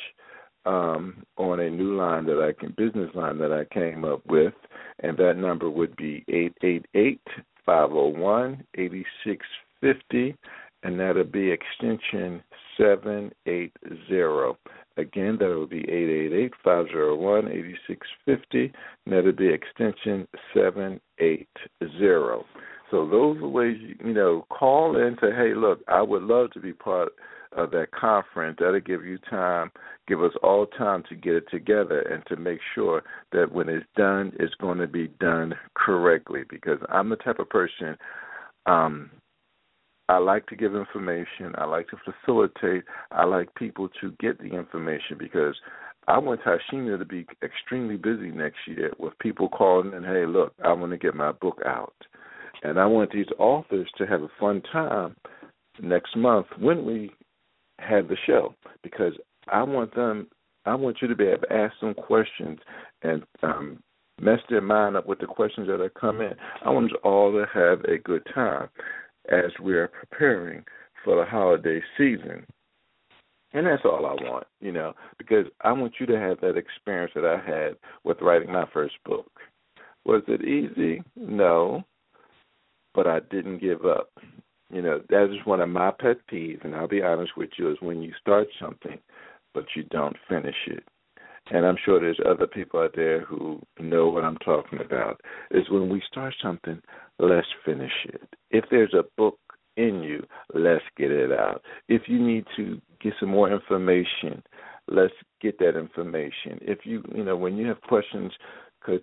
um, 0.65 1.23
on 1.38 1.60
a 1.60 1.69
new 1.69 1.95
line 1.97 2.25
that 2.25 2.39
I 2.41 2.60
can 2.60 2.73
business 2.77 3.10
line 3.15 3.38
that 3.39 3.51
I 3.51 3.73
came 3.73 4.05
up 4.05 4.21
with, 4.27 4.53
and 4.99 5.17
that 5.17 5.38
number 5.38 5.69
would 5.69 5.95
be 5.95 6.23
eight 6.27 6.53
eight 6.63 6.86
eight 6.93 7.21
five 7.65 7.89
zero 7.89 8.10
one 8.10 8.63
eighty 8.77 9.05
six 9.25 9.45
fifty, 9.79 10.36
and 10.84 10.99
that'll 10.99 11.23
be 11.23 11.51
extension 11.51 12.43
seven 12.77 13.31
eight 13.47 13.75
zero. 14.07 14.57
Again, 15.01 15.37
that 15.39 15.55
would 15.57 15.69
be 15.69 15.89
eight 15.89 16.09
eight 16.09 16.33
eight 16.33 16.53
five 16.63 16.85
zero 16.87 17.15
one 17.15 17.47
eighty 17.47 17.75
six 17.87 18.07
fifty, 18.25 18.71
and 19.05 19.13
that 19.13 19.23
would 19.23 19.37
be 19.37 19.47
extension 19.47 20.27
seven 20.53 21.01
eight 21.19 21.49
zero. 21.99 22.45
So 22.91 23.07
those 23.07 23.37
are 23.37 23.47
ways 23.47 23.77
you, 23.79 23.95
you 24.05 24.13
know 24.13 24.45
call 24.49 24.97
in 24.97 25.17
say, 25.21 25.31
hey, 25.35 25.53
look, 25.55 25.79
I 25.87 26.01
would 26.01 26.23
love 26.23 26.51
to 26.51 26.59
be 26.59 26.73
part 26.73 27.09
of 27.53 27.71
that 27.71 27.91
conference. 27.91 28.57
That'll 28.59 28.79
give 28.79 29.05
you 29.05 29.17
time, 29.29 29.71
give 30.07 30.21
us 30.23 30.33
all 30.43 30.65
time 30.65 31.03
to 31.09 31.15
get 31.15 31.33
it 31.33 31.45
together 31.49 31.99
and 32.01 32.23
to 32.27 32.35
make 32.35 32.59
sure 32.75 33.03
that 33.31 33.51
when 33.51 33.69
it's 33.69 33.85
done, 33.97 34.33
it's 34.39 34.55
going 34.55 34.77
to 34.77 34.87
be 34.87 35.07
done 35.19 35.53
correctly. 35.73 36.43
Because 36.49 36.79
I'm 36.89 37.09
the 37.09 37.17
type 37.17 37.39
of 37.39 37.49
person. 37.49 37.97
Um, 38.65 39.09
I 40.12 40.17
like 40.17 40.45
to 40.47 40.58
give 40.58 40.76
information. 40.76 41.56
I 41.58 41.63
like 41.63 41.88
to 41.88 41.97
facilitate. 42.04 42.84
I 43.12 43.24
like 43.24 43.56
people 43.56 43.88
to 44.02 44.12
get 44.19 44.38
the 44.39 44.54
information 44.54 45.15
because 45.17 45.56
I 46.06 46.17
want 46.17 46.41
Tieshena 46.41 47.00
to 47.00 47.06
be 47.06 47.26
extremely 47.41 47.95
busy 47.95 48.30
next 48.30 48.58
year 48.67 48.91
with 49.00 49.17
people 49.19 49.47
calling 49.47 49.93
and, 49.93 50.06
hey, 50.06 50.26
look, 50.26 50.54
I 50.65 50.74
want 50.74 50.91
to 50.91 50.97
get 50.97 51.15
my 51.15 51.32
book 51.32 51.60
out. 51.65 51.93
And 52.62 52.78
I 52.78 52.88
want 52.88 53.13
these 53.13 53.32
authors 53.39 53.89
to 54.00 54.06
have 54.06 54.21
a 54.21 54.28
fun 54.38 54.62
time 54.74 55.15
next 55.82 56.17
month 56.17 56.47
when 56.60 56.86
we 56.86 57.12
have 57.80 58.10
the 58.10 58.17
show 58.28 58.54
because 58.84 59.13
I 59.47 59.63
want 59.63 59.95
them 59.95 60.28
I 60.65 60.76
want 60.76 60.97
you 61.02 61.08
to 61.08 61.15
be 61.15 61.24
able 61.24 61.43
to 61.43 61.54
ask 61.54 61.74
them 61.80 61.93
questions 61.95 62.60
and 63.02 63.24
um 63.41 63.82
mess 64.21 64.39
their 64.50 64.62
mind 64.62 64.95
up 64.95 65.08
with 65.08 65.17
the 65.19 65.26
questions 65.26 65.67
that 65.67 65.82
are 65.82 65.89
coming. 65.89 66.34
I 66.63 66.69
want 66.69 66.91
us 66.91 66.97
all 67.04 67.32
to 67.32 67.45
have 67.52 67.84
a 67.86 67.97
good 67.97 68.21
time 68.36 68.69
as 69.29 69.51
we 69.62 69.73
are 69.73 69.88
preparing 69.88 70.63
for 71.03 71.15
the 71.15 71.25
holiday 71.25 71.81
season. 71.97 72.45
And 73.53 73.67
that's 73.67 73.84
all 73.84 74.05
I 74.05 74.13
want, 74.23 74.47
you 74.62 74.71
know, 74.71 74.93
because 75.17 75.45
I 75.62 75.73
want 75.73 75.95
you 75.99 76.05
to 76.05 76.17
have 76.17 76.39
that 76.39 76.55
experience 76.55 77.12
that 77.15 77.25
I 77.25 77.38
had 77.38 77.75
with 78.03 78.21
writing 78.21 78.51
my 78.51 78.65
first 78.73 78.95
book. 79.03 79.29
Was 80.05 80.23
it 80.27 80.43
easy? 80.43 81.03
No. 81.15 81.84
But 82.93 83.07
I 83.07 83.19
didn't 83.29 83.60
give 83.60 83.86
up. 83.86 84.10
You 84.71 84.81
know, 84.81 85.01
that 85.10 85.25
is 85.25 85.45
one 85.45 85.60
of 85.60 85.67
my 85.67 85.91
pet 85.91 86.17
peeves, 86.31 86.63
and 86.63 86.73
I'll 86.73 86.88
be 86.88 87.01
honest 87.01 87.34
with 87.36 87.49
you, 87.57 87.69
is 87.71 87.77
when 87.81 88.01
you 88.01 88.13
start 88.21 88.47
something, 88.60 88.97
but 89.53 89.65
you 89.75 89.84
don't 89.84 90.15
finish 90.29 90.55
it. 90.67 90.84
And 91.51 91.65
I'm 91.65 91.75
sure 91.83 91.99
there's 91.99 92.19
other 92.25 92.47
people 92.47 92.79
out 92.79 92.93
there 92.95 93.25
who 93.25 93.61
know 93.79 94.07
what 94.07 94.23
I'm 94.23 94.37
talking 94.37 94.79
about. 94.79 95.19
Is 95.51 95.69
when 95.69 95.89
we 95.89 96.01
start 96.09 96.33
something, 96.41 96.81
let's 97.19 97.47
finish 97.65 97.91
it. 98.05 98.21
If 98.51 98.65
there's 98.71 98.93
a 98.93 99.03
book 99.17 99.37
in 99.75 100.01
you, 100.01 100.25
let's 100.53 100.83
get 100.97 101.11
it 101.11 101.31
out. 101.31 101.61
If 101.89 102.03
you 102.07 102.25
need 102.25 102.45
to 102.55 102.81
get 103.01 103.13
some 103.19 103.29
more 103.29 103.51
information, 103.51 104.41
let's 104.87 105.13
get 105.41 105.59
that 105.59 105.77
information. 105.77 106.57
If 106.61 106.79
you, 106.85 107.03
you 107.13 107.23
know, 107.23 107.35
when 107.35 107.57
you 107.57 107.67
have 107.67 107.81
questions, 107.81 108.31
cause 108.85 108.99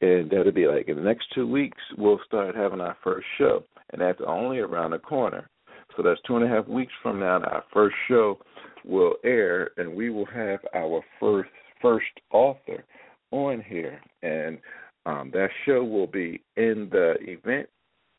and 0.00 0.28
that'll 0.28 0.52
be 0.52 0.66
like 0.66 0.88
in 0.88 0.96
the 0.96 1.02
next 1.02 1.26
two 1.32 1.46
weeks, 1.46 1.78
we'll 1.96 2.20
start 2.26 2.56
having 2.56 2.80
our 2.80 2.96
first 3.04 3.26
show, 3.38 3.64
and 3.92 4.02
that's 4.02 4.20
only 4.26 4.58
around 4.58 4.90
the 4.90 4.98
corner. 4.98 5.48
So 5.96 6.02
that's 6.02 6.20
two 6.26 6.36
and 6.36 6.44
a 6.44 6.48
half 6.48 6.66
weeks 6.66 6.92
from 7.02 7.20
now. 7.20 7.40
Our 7.42 7.64
first 7.72 7.94
show 8.08 8.38
will 8.84 9.14
air, 9.24 9.70
and 9.76 9.94
we 9.94 10.10
will 10.10 10.26
have 10.26 10.60
our 10.74 11.02
first 11.20 11.50
first 11.82 12.06
author 12.30 12.84
on 13.30 13.62
here, 13.66 14.00
and 14.22 14.58
um, 15.04 15.30
that 15.34 15.48
show 15.66 15.82
will 15.82 16.06
be 16.06 16.42
in 16.56 16.88
the 16.90 17.14
event. 17.20 17.68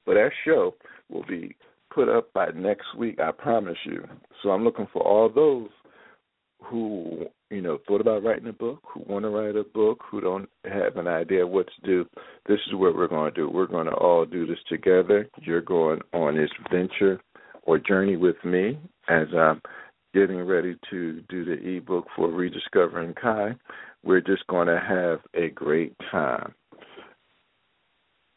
But 0.05 0.15
that 0.15 0.31
show 0.45 0.75
will 1.09 1.25
be 1.25 1.55
put 1.93 2.09
up 2.09 2.33
by 2.33 2.49
next 2.55 2.95
week. 2.97 3.19
I 3.19 3.31
promise 3.31 3.77
you. 3.85 4.05
So 4.41 4.49
I'm 4.49 4.63
looking 4.63 4.87
for 4.91 5.01
all 5.01 5.29
those 5.29 5.69
who 6.63 7.25
you 7.49 7.61
know 7.61 7.79
thought 7.87 8.01
about 8.01 8.23
writing 8.23 8.47
a 8.47 8.53
book, 8.53 8.81
who 8.93 9.03
want 9.07 9.23
to 9.23 9.29
write 9.29 9.55
a 9.55 9.63
book, 9.63 10.01
who 10.09 10.21
don't 10.21 10.49
have 10.65 10.97
an 10.97 11.07
idea 11.07 11.45
what 11.45 11.67
to 11.67 11.87
do. 11.87 12.05
This 12.47 12.59
is 12.67 12.73
what 12.73 12.95
we're 12.95 13.07
going 13.07 13.33
to 13.33 13.41
do. 13.41 13.49
We're 13.49 13.67
going 13.67 13.87
to 13.87 13.93
all 13.93 14.25
do 14.25 14.45
this 14.45 14.59
together. 14.69 15.29
You're 15.41 15.61
going 15.61 16.01
on 16.13 16.35
this 16.35 16.49
venture 16.71 17.21
or 17.63 17.79
journey 17.79 18.17
with 18.17 18.35
me 18.43 18.77
as 19.09 19.27
I'm 19.37 19.61
getting 20.13 20.41
ready 20.43 20.77
to 20.89 21.21
do 21.29 21.43
the 21.43 21.77
ebook 21.77 22.07
for 22.15 22.29
rediscovering 22.29 23.13
Kia. 23.19 23.57
We're 24.03 24.21
just 24.21 24.45
going 24.47 24.67
to 24.67 24.79
have 24.79 25.19
a 25.33 25.49
great 25.49 25.95
time. 26.11 26.53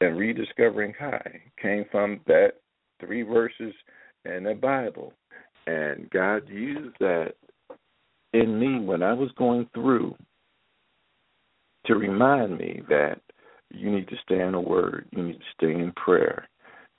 and 0.00 0.16
rediscovering 0.16 0.94
Kia 0.98 1.40
came 1.60 1.84
from 1.90 2.20
that 2.26 2.52
three 3.00 3.22
verses 3.22 3.74
in 4.24 4.44
the 4.44 4.54
Bible. 4.54 5.12
And 5.66 6.08
God 6.10 6.48
used 6.48 6.96
that 7.00 7.34
in 8.32 8.58
me 8.58 8.84
when 8.84 9.02
I 9.02 9.12
was 9.12 9.30
going 9.36 9.68
through 9.74 10.14
to 11.86 11.94
remind 11.94 12.58
me 12.58 12.82
that 12.88 13.20
you 13.70 13.90
need 13.90 14.08
to 14.08 14.16
stay 14.24 14.40
in 14.40 14.52
the 14.52 14.60
Word, 14.60 15.06
you 15.12 15.22
need 15.22 15.38
to 15.38 15.44
stay 15.56 15.72
in 15.72 15.92
prayer. 15.92 16.48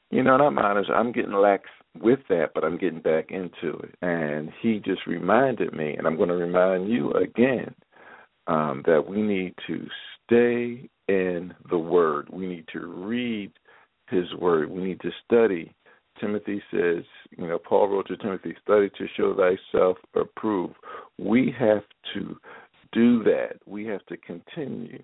You 0.10 0.24
know, 0.24 0.36
and 0.36 0.44
I'm 0.44 0.58
honest, 0.58 0.90
I'm 0.90 1.12
getting 1.12 1.34
lax 1.34 1.64
with 2.00 2.20
that, 2.30 2.52
but 2.54 2.64
I'm 2.64 2.78
getting 2.78 3.02
back 3.02 3.32
into 3.32 3.78
it. 3.80 3.96
And 4.02 4.52
He 4.62 4.80
just 4.80 5.06
reminded 5.08 5.74
me, 5.74 5.96
and 5.98 6.08
I'm 6.08 6.18
going 6.18 6.30
to 6.30 6.36
remind 6.36 6.90
you 6.90 7.12
again, 7.14 7.74
um, 8.48 8.84
that 8.86 9.08
we 9.08 9.22
need 9.22 9.54
to 9.68 9.88
stay 10.32 10.90
in 11.08 11.54
the 11.70 11.78
Word. 11.78 12.30
We 12.32 12.48
need 12.48 12.66
to 12.74 12.80
read 12.80 13.52
His 14.10 14.34
Word. 14.36 14.70
We 14.70 14.82
need 14.82 15.02
to 15.02 15.12
study. 15.26 15.74
Timothy 16.20 16.62
says, 16.72 17.04
you 17.38 17.48
know, 17.48 17.58
Paul 17.58 17.90
wrote 17.90 18.08
to 18.08 18.18
Timothy, 18.18 18.56
study 18.64 18.90
to 18.98 19.08
show 19.18 19.36
thyself 19.36 19.98
approved. 20.16 20.76
We 21.18 21.54
have 21.58 21.84
to 22.14 22.38
do 22.92 23.24
that. 23.24 23.54
We 23.66 23.86
have 23.86 24.06
to 24.08 24.18
continue 24.18 25.02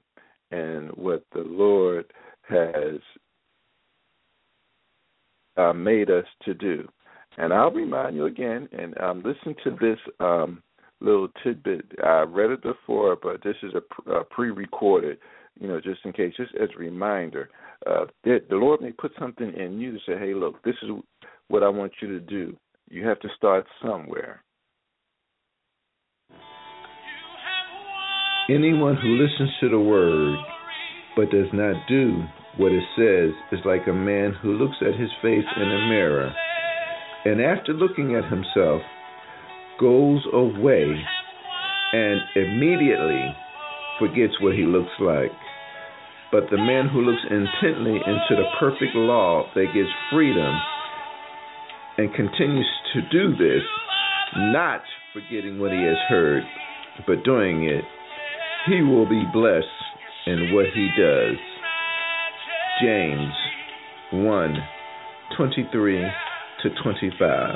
and 0.51 0.89
what 0.91 1.23
the 1.33 1.41
Lord 1.41 2.05
has 2.43 2.99
uh, 5.57 5.73
made 5.73 6.09
us 6.09 6.25
to 6.43 6.53
do. 6.53 6.87
And 7.37 7.53
I'll 7.53 7.71
remind 7.71 8.15
you 8.15 8.25
again, 8.25 8.67
and 8.71 8.97
um, 8.99 9.23
listen 9.23 9.55
to 9.63 9.71
this 9.79 9.99
um, 10.19 10.63
little 10.99 11.27
tidbit. 11.43 11.85
I 12.03 12.21
read 12.21 12.51
it 12.51 12.63
before, 12.63 13.17
but 13.21 13.43
this 13.43 13.55
is 13.63 13.73
a, 13.73 14.11
a 14.11 14.23
pre-recorded 14.23 15.17
you 15.59 15.67
know, 15.67 15.81
just 15.81 15.99
in 16.05 16.13
case, 16.13 16.33
just 16.37 16.53
as 16.61 16.69
a 16.75 16.79
reminder. 16.79 17.49
Uh, 17.85 18.05
the 18.23 18.41
Lord 18.51 18.81
may 18.81 18.91
put 18.91 19.11
something 19.19 19.53
in 19.53 19.79
you 19.79 19.91
to 19.93 19.99
say, 20.05 20.17
hey, 20.19 20.33
look, 20.33 20.61
this 20.63 20.75
is 20.83 20.89
what 21.47 21.63
I 21.63 21.69
want 21.69 21.93
you 22.01 22.07
to 22.09 22.19
do. 22.19 22.55
You 22.89 23.07
have 23.07 23.19
to 23.21 23.29
start 23.35 23.65
somewhere. 23.81 24.43
Anyone 28.49 28.95
who 28.95 29.21
listens 29.21 29.49
to 29.61 29.69
the 29.69 29.79
word 29.79 30.37
but 31.15 31.29
does 31.31 31.47
not 31.51 31.75
do 31.89 32.23
what 32.57 32.71
it 32.71 32.83
says 32.95 33.33
is 33.51 33.65
like 33.65 33.87
a 33.87 33.93
man 33.93 34.33
who 34.41 34.53
looks 34.53 34.77
at 34.81 34.99
his 34.99 35.09
face 35.21 35.45
in 35.57 35.63
a 35.63 35.89
mirror 35.89 36.33
and 37.25 37.41
after 37.41 37.73
looking 37.73 38.15
at 38.15 38.23
himself 38.31 38.81
goes 39.79 40.25
away 40.33 40.93
and 41.93 42.21
immediately 42.35 43.35
forgets 43.99 44.33
what 44.41 44.55
he 44.55 44.63
looks 44.63 44.91
like. 44.99 45.31
But 46.31 46.49
the 46.51 46.57
man 46.57 46.89
who 46.89 47.01
looks 47.01 47.23
intently 47.23 47.95
into 47.95 48.35
the 48.35 48.49
perfect 48.59 48.95
law 48.95 49.49
that 49.55 49.67
gives 49.73 49.89
freedom 50.11 50.53
and 51.97 52.13
continues 52.13 52.67
to 52.93 53.01
do 53.09 53.31
this, 53.37 53.63
not 54.35 54.81
forgetting 55.13 55.59
what 55.59 55.71
he 55.71 55.83
has 55.83 55.97
heard, 56.09 56.43
but 57.07 57.23
doing 57.23 57.63
it, 57.63 57.83
he 58.67 58.81
will 58.81 59.07
be 59.07 59.23
blessed 59.31 59.65
in 60.25 60.53
what 60.53 60.65
he 60.75 60.89
does. 60.99 61.37
James 62.81 63.33
1 64.11 64.55
23 65.35 66.05
to 66.63 66.69
25. 66.83 67.55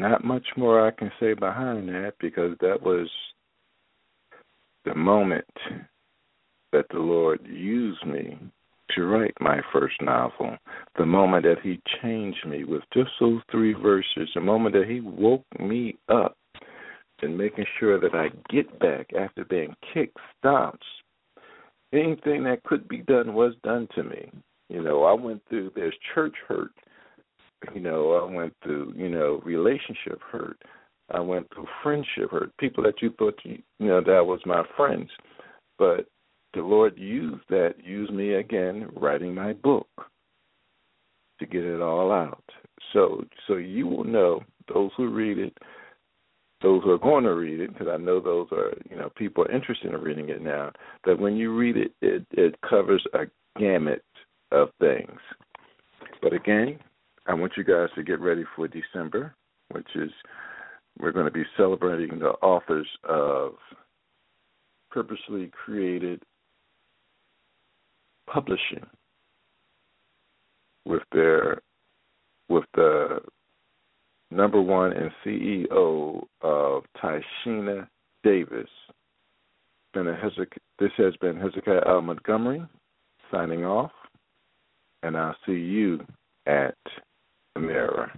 Not 0.00 0.24
much 0.24 0.46
more 0.56 0.86
I 0.86 0.90
can 0.90 1.10
say 1.20 1.34
behind 1.34 1.88
that 1.88 2.14
because 2.20 2.56
that 2.60 2.82
was 2.82 3.08
the 4.84 4.94
moment 4.94 5.44
that 6.72 6.86
the 6.90 6.98
Lord 6.98 7.40
used 7.46 8.04
me 8.06 8.38
to 8.94 9.04
write 9.04 9.34
my 9.40 9.60
first 9.72 10.00
novel. 10.00 10.56
The 10.96 11.06
moment 11.06 11.44
that 11.44 11.60
He 11.62 11.80
changed 12.02 12.46
me 12.46 12.64
with 12.64 12.82
just 12.92 13.10
those 13.20 13.40
three 13.50 13.74
verses, 13.74 14.28
the 14.34 14.40
moment 14.40 14.74
that 14.74 14.88
He 14.88 15.00
woke 15.00 15.44
me 15.58 15.96
up 16.08 16.36
and 17.20 17.36
making 17.36 17.66
sure 17.78 18.00
that 18.00 18.14
I 18.14 18.28
get 18.52 18.78
back 18.78 19.08
after 19.18 19.44
being 19.44 19.74
kicked, 19.92 20.16
stomped. 20.38 20.84
Anything 21.92 22.44
that 22.44 22.62
could 22.64 22.86
be 22.88 22.98
done 22.98 23.34
was 23.34 23.54
done 23.64 23.88
to 23.94 24.04
me. 24.04 24.30
You 24.68 24.82
know, 24.82 25.04
I 25.04 25.14
went 25.14 25.42
through, 25.48 25.72
there's 25.74 25.94
church 26.14 26.34
hurt 26.46 26.70
you 27.74 27.80
know, 27.80 28.12
I 28.12 28.32
went 28.32 28.54
through, 28.62 28.94
you 28.96 29.08
know, 29.08 29.40
relationship 29.44 30.20
hurt. 30.30 30.62
I 31.10 31.20
went 31.20 31.46
through 31.54 31.66
friendship 31.82 32.30
hurt. 32.30 32.56
People 32.58 32.84
that 32.84 33.00
you 33.00 33.10
thought 33.18 33.38
you, 33.44 33.58
you 33.78 33.86
know 33.88 34.00
that 34.00 34.26
was 34.26 34.40
my 34.44 34.62
friends, 34.76 35.10
but 35.78 36.06
the 36.54 36.60
Lord 36.60 36.96
used 36.96 37.44
that, 37.50 37.74
used 37.82 38.12
me 38.12 38.34
again, 38.34 38.88
writing 38.96 39.34
my 39.34 39.52
book 39.52 39.88
to 41.38 41.46
get 41.46 41.64
it 41.64 41.80
all 41.80 42.10
out. 42.10 42.44
So, 42.92 43.24
so 43.46 43.54
you 43.54 43.86
will 43.86 44.04
know 44.04 44.40
those 44.72 44.90
who 44.96 45.08
read 45.08 45.38
it, 45.38 45.56
those 46.62 46.82
who 46.82 46.90
are 46.90 46.98
going 46.98 47.24
to 47.24 47.34
read 47.34 47.60
it, 47.60 47.72
because 47.72 47.88
I 47.88 47.96
know 47.96 48.20
those 48.20 48.48
are, 48.52 48.74
you 48.90 48.96
know, 48.96 49.10
people 49.16 49.44
are 49.44 49.52
interested 49.52 49.92
in 49.92 50.00
reading 50.00 50.28
it 50.30 50.42
now. 50.42 50.72
That 51.04 51.18
when 51.18 51.36
you 51.36 51.56
read 51.56 51.76
it, 51.76 51.92
it 52.02 52.26
it 52.32 52.54
covers 52.68 53.04
a 53.14 53.26
gamut 53.58 54.04
of 54.50 54.68
things. 54.80 55.18
But 56.20 56.32
again, 56.32 56.78
I 57.28 57.34
want 57.34 57.52
you 57.58 57.64
guys 57.64 57.90
to 57.94 58.02
get 58.02 58.20
ready 58.20 58.44
for 58.56 58.68
December, 58.68 59.34
which 59.70 59.88
is 59.94 60.10
we're 60.98 61.12
going 61.12 61.26
to 61.26 61.30
be 61.30 61.44
celebrating 61.58 62.18
the 62.18 62.30
authors 62.42 62.88
of 63.06 63.52
Purposely 64.90 65.50
Created 65.64 66.22
Publishing 68.26 68.84
with 70.86 71.02
their 71.12 71.60
with 72.48 72.64
the 72.74 73.20
number 74.30 74.60
one 74.60 74.92
and 74.94 75.10
CEO 75.24 76.24
of 76.40 76.84
Tieshena 76.96 77.86
Davis. 78.24 78.68
Hezek- 79.94 80.58
this 80.78 80.92
has 80.96 81.14
been 81.16 81.36
Hezekiah 81.36 81.82
L. 81.86 82.00
Montgomery 82.00 82.62
signing 83.30 83.64
off, 83.64 83.90
and 85.02 85.16
I'll 85.16 85.36
see 85.44 85.52
you 85.52 86.06
at 86.46 86.76
mirror. 87.60 88.12